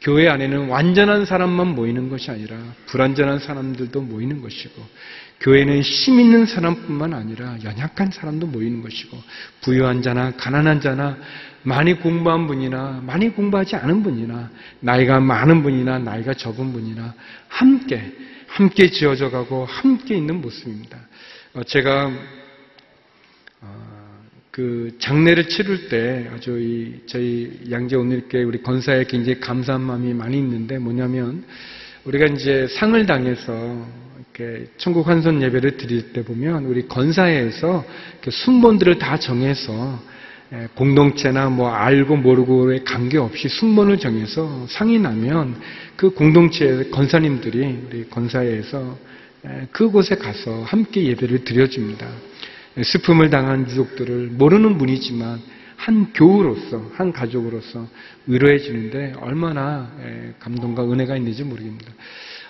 교회 0.01 0.29
안에는 0.29 0.68
완전한 0.68 1.25
사람만 1.25 1.75
모이는 1.75 2.09
것이 2.09 2.31
아니라 2.31 2.57
불완전한 2.87 3.38
사람들도 3.38 4.01
모이는 4.01 4.40
것이고 4.40 4.83
교회는 5.40 5.81
힘 5.83 6.20
있는 6.20 6.46
사람뿐만 6.46 7.14
아니라 7.14 7.59
연약한 7.62 8.11
사람도 8.11 8.46
모이는 8.46 8.83
것이고 8.83 9.16
부유한 9.62 10.03
자나 10.03 10.33
가난한 10.33 10.81
자나 10.81 11.16
많이 11.62 11.94
공부한 11.94 12.46
분이나 12.46 13.03
많이 13.05 13.29
공부하지 13.31 13.77
않은 13.77 14.03
분이나 14.03 14.51
나이가 14.81 15.20
많은 15.20 15.62
분이나 15.62 15.99
나이가 15.99 16.33
적은 16.33 16.73
분이나 16.73 17.14
함께 17.49 18.12
함께 18.46 18.90
지어져 18.90 19.31
가고 19.31 19.64
함께 19.64 20.16
있는 20.16 20.40
모습입니다. 20.40 20.99
어, 21.55 21.62
제가 21.62 22.11
어, 23.61 24.01
그 24.51 24.96
장례를 24.99 25.49
치를 25.49 25.88
때 25.88 26.31
저희 26.40 27.03
저희 27.07 27.61
양재 27.70 27.96
오늘께 27.96 28.42
우리 28.42 28.62
건사에 28.62 29.05
굉장히 29.05 29.40
감사한 29.40 29.81
마음이 29.83 30.14
많이 30.14 30.38
있는데 30.38 30.79
뭐냐면 30.79 31.44
우리가 32.05 32.27
이제 32.27 32.66
상을 32.68 33.05
당해서 33.07 33.87
이렇게 34.18 34.66
천국 34.79 35.07
환선 35.07 35.42
예배를 35.42 35.77
드릴 35.77 36.12
때 36.12 36.25
보면 36.25 36.64
우리 36.64 36.88
건사에서 36.88 37.85
순번들을 38.29 38.99
다 38.99 39.18
정해서 39.18 40.01
예, 40.07 40.10
공동체나 40.74 41.48
뭐 41.48 41.70
알고 41.70 42.16
모르고의 42.16 42.84
관계없이 42.84 43.48
순번을 43.48 43.98
정해서 43.98 44.66
상이 44.68 44.98
나면 44.98 45.60
그 45.96 46.10
공동체 46.10 46.88
건사님들이 46.90 47.78
우리 47.86 48.08
건사에서 48.08 48.98
예, 49.46 49.68
그곳에 49.70 50.16
가서 50.16 50.62
함께 50.64 51.04
예배를 51.04 51.44
드려줍니다. 51.44 52.06
예, 52.76 52.82
슬픔을 52.82 53.30
당한 53.30 53.68
유족들을 53.70 54.30
모르는 54.32 54.76
분이지만 54.76 55.40
한 55.76 56.12
교우로서, 56.12 56.90
한 56.94 57.10
가족으로서 57.10 57.86
의로해 58.26 58.58
주는데 58.58 59.14
얼마나 59.20 59.90
감동과 60.40 60.84
은혜가 60.84 61.16
있는지 61.16 61.42
모르겠습니다. 61.42 61.92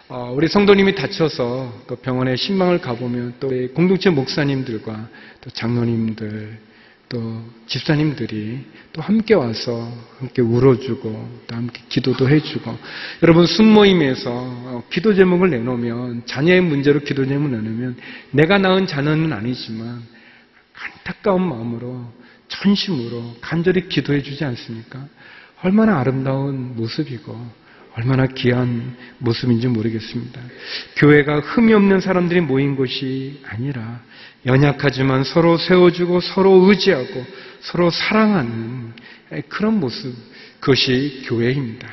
어, 0.09 0.33
우리 0.35 0.49
성도님이 0.49 0.97
다쳐서 0.97 1.85
그 1.87 1.95
병원에 1.97 2.35
신방을 2.35 2.81
가보면 2.81 3.35
또 3.39 3.51
공동체 3.73 4.11
목사님들과 4.11 5.09
또 5.41 5.51
장로님들, 5.51 6.59
또 7.11 7.43
집사님들이 7.67 8.65
또 8.93 9.03
함께 9.03 9.35
와서 9.35 9.93
함께 10.21 10.43
울어주고 10.43 11.41
또 11.49 11.57
함께 11.57 11.83
기도도 11.89 12.29
해주고 12.29 12.79
여러분 13.25 13.47
순모임에서 13.47 14.31
어, 14.31 14.85
기도 14.91 15.13
제목을 15.13 15.51
내놓으면 15.51 16.23
자녀의 16.27 16.61
문제로 16.61 17.01
기도 17.01 17.27
제목을 17.27 17.51
내놓으면 17.51 17.97
내가 18.31 18.59
낳은 18.59 18.87
자녀는 18.87 19.33
아니지만 19.33 20.03
안타까운 20.73 21.49
마음으로 21.49 22.13
전심으로 22.47 23.39
간절히 23.41 23.89
기도해 23.89 24.23
주지 24.23 24.45
않습니까? 24.45 25.05
얼마나 25.63 25.99
아름다운 25.99 26.77
모습이고 26.77 27.61
얼마나 27.97 28.27
귀한 28.27 28.97
모습인지 29.19 29.67
모르겠습니다. 29.67 30.41
교회가 30.97 31.41
흠이 31.41 31.73
없는 31.73 32.01
사람들이 32.01 32.41
모인 32.41 32.77
곳이 32.77 33.43
아니라 33.49 34.01
연약하지만 34.47 35.25
서로 35.25 35.59
세워주고 35.59 36.21
서로 36.21 36.69
의지하고 36.69 37.27
서로 37.61 37.91
사랑하는 37.91 38.93
그런 39.49 39.79
모습, 39.79 40.15
그것이 40.61 41.25
교회입니다. 41.27 41.89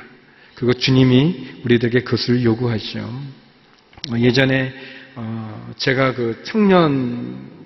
그것 0.56 0.80
주님이 0.80 1.62
우리들에게 1.66 2.02
그것을 2.02 2.44
요구하죠. 2.44 3.08
예전에 4.18 4.74
어, 5.16 5.74
제가 5.78 6.14
그 6.14 6.42
청년 6.44 7.57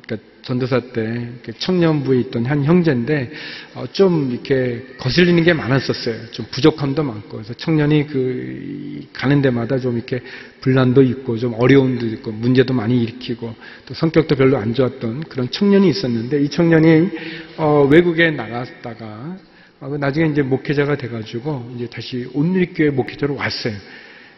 전도사 0.42 0.80
때 0.94 1.30
청년부에 1.60 2.20
있던 2.22 2.46
한 2.46 2.64
형제인데 2.64 3.32
어, 3.76 3.86
좀 3.92 4.32
이렇게 4.32 4.86
거슬리는 4.98 5.44
게 5.44 5.54
많았었어요. 5.54 6.32
좀 6.32 6.46
부족함도 6.52 7.04
많고 7.04 7.38
그래서 7.38 7.54
청년이 7.54 8.08
그 8.08 9.02
가는 9.14 9.42
데마다 9.42 9.78
좀 9.78 9.98
이렇게 9.98 10.22
분란도 10.62 11.02
있고 11.04 11.38
좀 11.38 11.54
어려움도 11.54 12.06
있고 12.08 12.32
문제도 12.32 12.74
많이 12.74 13.02
일으키고 13.04 13.56
또 13.86 13.94
성격도 13.94 14.36
별로 14.36 14.58
안 14.58 14.74
좋았던 14.74 15.26
그런 15.30 15.50
청년이 15.50 15.90
있었는데 15.90 16.42
이 16.42 16.50
청년이 16.50 17.10
어, 17.58 17.88
외국에 17.92 18.32
나갔다가 18.32 19.38
어, 19.80 19.98
나중에 20.00 20.30
이제 20.30 20.42
목회자가 20.42 20.96
돼가지고 20.96 21.74
이제 21.76 21.88
다시 21.88 22.30
온누리교회 22.34 22.92
목회자로 22.92 23.36
왔어요. 23.36 23.74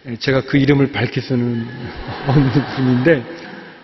예, 0.07 0.17
제가 0.17 0.41
그 0.41 0.57
이름을 0.57 0.91
밝힐 0.91 1.23
수는 1.23 1.65
없는 2.27 2.51
분인데, 2.75 3.23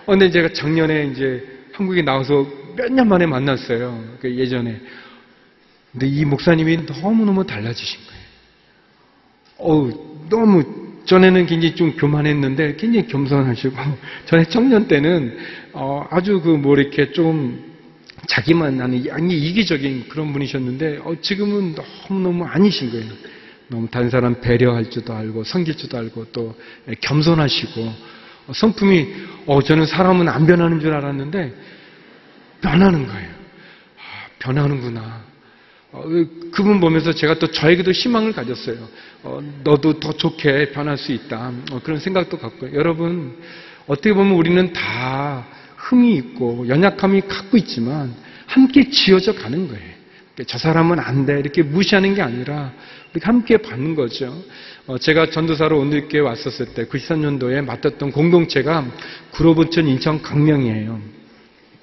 어, 0.05 0.11
근데 0.11 0.29
제가 0.29 0.49
작년에 0.49 1.07
이제 1.13 1.58
한국에 1.79 2.01
나와서 2.01 2.45
몇 2.75 2.89
년 2.91 3.07
만에 3.07 3.25
만났어요. 3.25 4.17
그 4.19 4.35
예전에. 4.35 4.79
근데 5.91 6.07
이 6.07 6.25
목사님이 6.25 6.77
너무너무 6.85 7.45
달라지신 7.45 7.99
거예요. 8.05 8.23
어우, 9.57 10.25
너무, 10.29 10.63
전에는 11.05 11.45
굉장히 11.47 11.75
좀 11.75 11.93
교만했는데 11.95 12.75
굉장히 12.75 13.07
겸손하시고, 13.07 13.75
전에 14.27 14.43
청년 14.45 14.87
때는, 14.87 15.37
어, 15.73 16.05
아주 16.11 16.41
그 16.41 16.49
뭐 16.57 16.77
이렇게 16.77 17.11
좀 17.11 17.63
자기만 18.27 18.79
하는 18.79 19.05
아니 19.11 19.33
이기적인 19.37 20.09
그런 20.09 20.31
분이셨는데, 20.33 20.99
어, 21.03 21.15
지금은 21.21 21.75
너무너무 22.09 22.45
아니신 22.45 22.91
거예요. 22.91 23.11
너무 23.69 23.87
다른 23.89 24.09
사람 24.09 24.39
배려할 24.41 24.89
줄도 24.89 25.13
알고, 25.13 25.43
섬길 25.45 25.75
줄도 25.77 25.97
알고, 25.97 26.25
또 26.31 26.55
겸손하시고, 27.01 27.81
어, 27.81 27.95
성품이 28.53 29.07
어 29.45 29.61
저는 29.61 29.85
사람은 29.85 30.27
안 30.29 30.45
변하는 30.45 30.79
줄 30.79 30.93
알았는데 30.93 31.53
변하는 32.61 33.07
거예요. 33.07 33.29
아, 33.97 34.27
변하는구나. 34.39 35.21
어, 35.91 36.03
그분 36.51 36.79
보면서 36.79 37.13
제가 37.13 37.35
또 37.39 37.47
저에게도 37.47 37.91
희망을 37.91 38.31
가졌어요. 38.33 38.77
어, 39.23 39.41
너도 39.63 39.99
더 39.99 40.13
좋게 40.13 40.71
변할 40.71 40.97
수 40.97 41.11
있다. 41.11 41.51
어, 41.71 41.81
그런 41.83 41.99
생각도 41.99 42.37
갖고 42.37 42.73
여러분 42.73 43.37
어떻게 43.87 44.13
보면 44.13 44.33
우리는 44.33 44.71
다 44.71 45.47
흠이 45.77 46.15
있고 46.15 46.67
연약함이 46.67 47.21
갖고 47.21 47.57
있지만 47.57 48.13
함께 48.45 48.89
지어져 48.89 49.33
가는 49.33 49.67
거예요. 49.67 49.88
저 50.47 50.57
사람은 50.57 50.99
안 50.99 51.25
돼. 51.25 51.39
이렇게 51.39 51.63
무시하는 51.63 52.13
게 52.15 52.21
아니라 52.21 52.73
이렇게 53.13 53.25
함께 53.25 53.57
받는 53.57 53.95
거죠. 53.95 54.43
어, 54.87 54.97
제가 54.97 55.29
전도사로 55.29 55.79
온누리교회 55.79 56.21
왔었을 56.21 56.73
때 56.73 56.85
93년도에 56.85 57.63
맡았던 57.63 58.11
공동체가 58.11 58.85
구로부천 59.31 59.87
인천 59.87 60.21
강명이에요. 60.21 60.99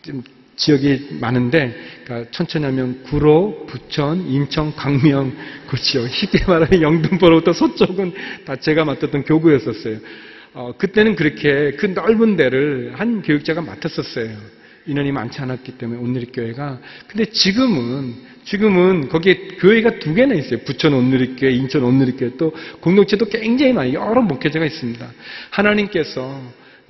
좀 0.03 0.23
지역이 0.57 1.19
많은데 1.21 1.77
그러니까 2.05 2.31
천천히 2.31 2.65
하면 2.65 3.03
구로, 3.03 3.67
부천, 3.67 4.27
인천, 4.27 4.75
강명 4.75 5.33
그 5.69 5.77
지역 5.77 6.09
쉽게 6.09 6.45
말하면 6.47 6.81
영등포로부터 6.81 7.53
서쪽은 7.53 8.15
다 8.47 8.57
제가 8.57 8.85
맡았던 8.85 9.25
교구였었어요. 9.25 9.99
어, 10.55 10.73
그때는 10.79 11.17
그렇게 11.17 11.73
그 11.73 11.87
넓은 11.87 12.37
데를 12.37 12.95
한 12.97 13.21
교육자가 13.21 13.61
맡았었어요. 13.61 14.56
인원이 14.87 15.13
많지 15.13 15.41
않았기 15.41 15.73
때문에 15.79 16.01
온누리교회가 16.01 16.79
근데 17.09 17.25
지금은 17.27 18.15
지금은 18.45 19.09
거기에 19.09 19.49
교회가 19.59 19.99
두 19.99 20.15
개나 20.15 20.35
있어요. 20.35 20.61
부천 20.61 20.95
온누리교회, 20.95 21.53
인천 21.53 21.83
온누리교회 21.83 22.37
또 22.39 22.55
공동체도 22.81 23.27
굉장히 23.27 23.73
많이 23.73 23.95
여러 23.95 24.23
목회자가 24.23 24.65
있습니다. 24.65 25.05
하나님께서 25.51 26.41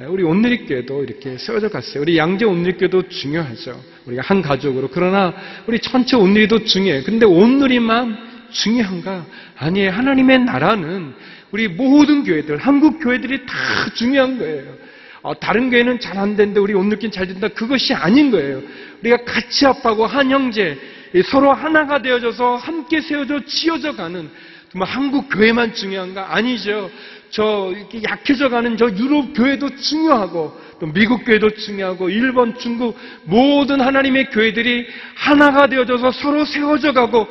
우리 0.09 0.23
온누리교회도 0.23 1.05
이렇게 1.05 1.39
세워져 1.39 1.71
갔어요. 1.71 2.03
우리 2.03 2.19
양재 2.19 2.45
온누리교회도 2.45 3.09
중요하죠. 3.09 3.83
우리가 4.05 4.23
한 4.23 4.43
가족으로 4.43 4.91
그러나 4.93 5.35
우리 5.67 5.79
전체 5.79 6.17
온누리도 6.17 6.65
중요해요. 6.65 7.03
근데 7.05 7.25
온누리만 7.25 8.19
중요한가? 8.51 9.27
아니에요. 9.57 9.91
하나님의 9.93 10.41
나라는 10.41 11.15
우리 11.51 11.69
모든 11.69 12.25
교회들, 12.25 12.59
한국 12.59 12.99
교회들이 13.03 13.47
다 13.47 13.55
중요한 13.95 14.39
거예요. 14.39 14.86
어, 15.27 15.35
다른 15.35 15.71
교회는 15.71 15.99
잘안 15.99 16.37
되는데 16.37 16.61
우리 16.61 16.73
온누리교회는 16.73 17.11
잘 17.11 17.27
된다. 17.27 17.49
그것이 17.49 17.93
아닌 17.93 18.31
거예요. 18.31 18.63
우리가 19.01 19.25
같이 19.25 19.65
합하고 19.65 20.07
한 20.07 20.31
형제, 20.31 20.79
서로 21.25 21.53
하나가 21.53 22.01
되어져서 22.01 22.55
함께 22.55 23.01
세워져 23.01 23.45
지어져 23.45 23.97
가는 23.97 24.31
정말 24.71 24.89
한국 24.89 25.29
교회만 25.29 25.75
중요한가? 25.75 26.33
아니죠. 26.33 26.89
저 27.31 27.73
이렇게 27.75 28.05
약해져 28.05 28.49
가는 28.49 28.77
저 28.77 28.89
유럽 28.89 29.35
교회도 29.35 29.75
중요하고 29.75 30.61
또 30.79 30.87
미국 30.87 31.25
교회도 31.25 31.51
중요하고 31.57 32.09
일본, 32.09 32.57
중국 32.57 32.97
모든 33.25 33.81
하나님의 33.81 34.31
교회들이 34.31 34.87
하나가 35.17 35.67
되어져서 35.67 36.13
서로 36.13 36.45
세워져 36.45 36.93
가고 36.93 37.27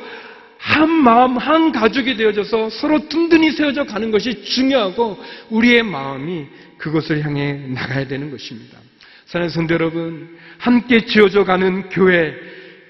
한 0.66 0.90
마음, 0.90 1.36
한 1.36 1.70
가족이 1.70 2.16
되어져서 2.16 2.70
서로 2.70 3.08
든든히 3.08 3.52
세워져 3.52 3.84
가는 3.84 4.10
것이 4.10 4.42
중요하고 4.42 5.16
우리의 5.48 5.84
마음이 5.84 6.46
그것을 6.76 7.24
향해 7.24 7.52
나가야 7.68 8.08
되는 8.08 8.32
것입니다. 8.32 8.76
사랑하는 9.26 9.54
성도 9.54 9.74
여러분, 9.74 10.36
함께 10.58 11.06
지어져 11.06 11.44
가는 11.44 11.88
교회, 11.88 12.34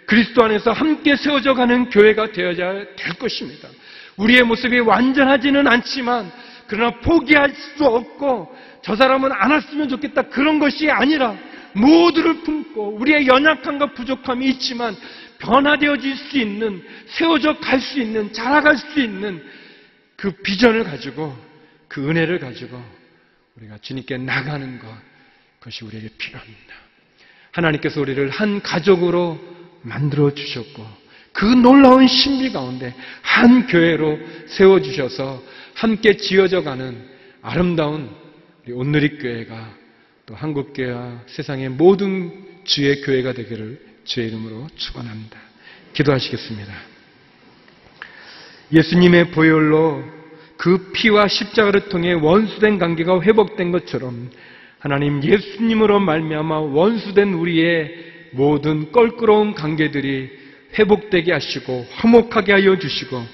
그리스도 0.07 0.45
안에서 0.45 0.73
함께 0.73 1.17
세워져 1.17 1.53
가는 1.53 1.91
교회가 1.91 2.33
되어야 2.33 2.55
될 2.55 3.19
것입니다. 3.19 3.69
우리의 4.17 4.45
모습이 4.45 4.79
완전하지는 4.79 5.67
않지만 5.67 6.33
그러나 6.67 6.99
포기할 7.01 7.53
수 7.55 7.85
없고 7.85 8.57
저 8.81 8.97
사람은 8.97 9.31
안 9.33 9.51
왔으면 9.51 9.91
좋겠다 9.91 10.23
그런 10.23 10.59
것이 10.59 10.91
아니라 10.91 11.37
모두를 11.75 12.41
품고 12.41 12.97
우리의 13.01 13.27
연약함과 13.27 13.93
부족함이 13.93 14.47
있지만 14.47 14.97
변화되어질 15.39 16.17
수 16.17 16.39
있는 16.39 16.83
세워져 17.09 17.59
갈 17.59 17.81
수 17.81 18.01
있는 18.01 18.33
자라갈 18.33 18.77
수 18.77 19.01
있는 19.01 19.45
그 20.17 20.31
비전을 20.31 20.85
가지고 20.85 21.37
그 21.89 22.09
은혜를 22.09 22.39
가지고 22.39 22.83
우리가 23.57 23.79
주님께 23.79 24.19
나가는 24.19 24.79
것 24.79 24.87
그것이 25.59 25.85
우리에게 25.85 26.09
필요합니다. 26.19 26.75
하나님께서 27.53 28.01
우리를 28.01 28.29
한 28.31 28.61
가족으로 28.61 29.39
만들어 29.83 30.35
주셨고 30.35 30.87
그 31.33 31.45
놀라운 31.45 32.07
신비 32.07 32.53
가운데 32.53 32.95
한 33.23 33.67
교회로 33.67 34.19
세워 34.47 34.81
주셔서 34.81 35.43
함께 35.75 36.17
지어져 36.17 36.63
가는 36.63 37.09
아름다운 37.43 38.11
우리 38.65 38.73
온누리 38.73 39.19
교회가 39.19 39.75
또 40.27 40.35
한국 40.35 40.73
교회와 40.73 41.23
세상의 41.27 41.69
모든 41.71 42.33
주의 42.65 43.01
교회가 43.03 43.33
되기를 43.33 43.86
주의 44.07 44.29
이름으로 44.29 44.69
축원합니다. 44.77 45.37
기도하시겠습니다. 45.93 46.73
예수님의 48.73 49.31
보혈로 49.33 50.05
그 50.57 50.91
피와 50.93 51.29
십자가를 51.29 51.89
통해 51.89 52.13
원수된 52.13 52.79
관계가 52.79 53.21
회복된 53.21 53.73
것처럼 53.73 54.31
하나님 54.79 55.23
예수님으로 55.23 56.01
말미암아 56.01 56.59
원수된 56.59 57.35
우리의 57.35 58.31
모든 58.33 58.93
껄끄러운 58.93 59.55
관계들이 59.55 60.31
회복되게 60.79 61.33
하시고 61.33 61.87
화목하게 61.91 62.53
하여 62.53 62.79
주시고 62.79 63.25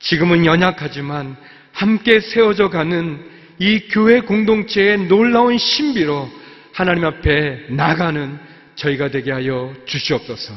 지금은 0.00 0.44
연약하지만 0.46 1.36
함께 1.72 2.20
세워져 2.20 2.70
가는 2.70 3.24
이 3.58 3.88
교회 3.90 4.20
공동체의 4.20 5.06
놀라운 5.06 5.58
신비로 5.58 6.30
하나님 6.72 7.04
앞에 7.04 7.66
나가는 7.70 8.45
저희가 8.76 9.10
되게 9.10 9.32
하여 9.32 9.74
주시옵소서. 9.86 10.54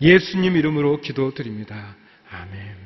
예수님 0.00 0.56
이름으로 0.56 1.00
기도드립니다. 1.00 1.96
아멘. 2.30 2.80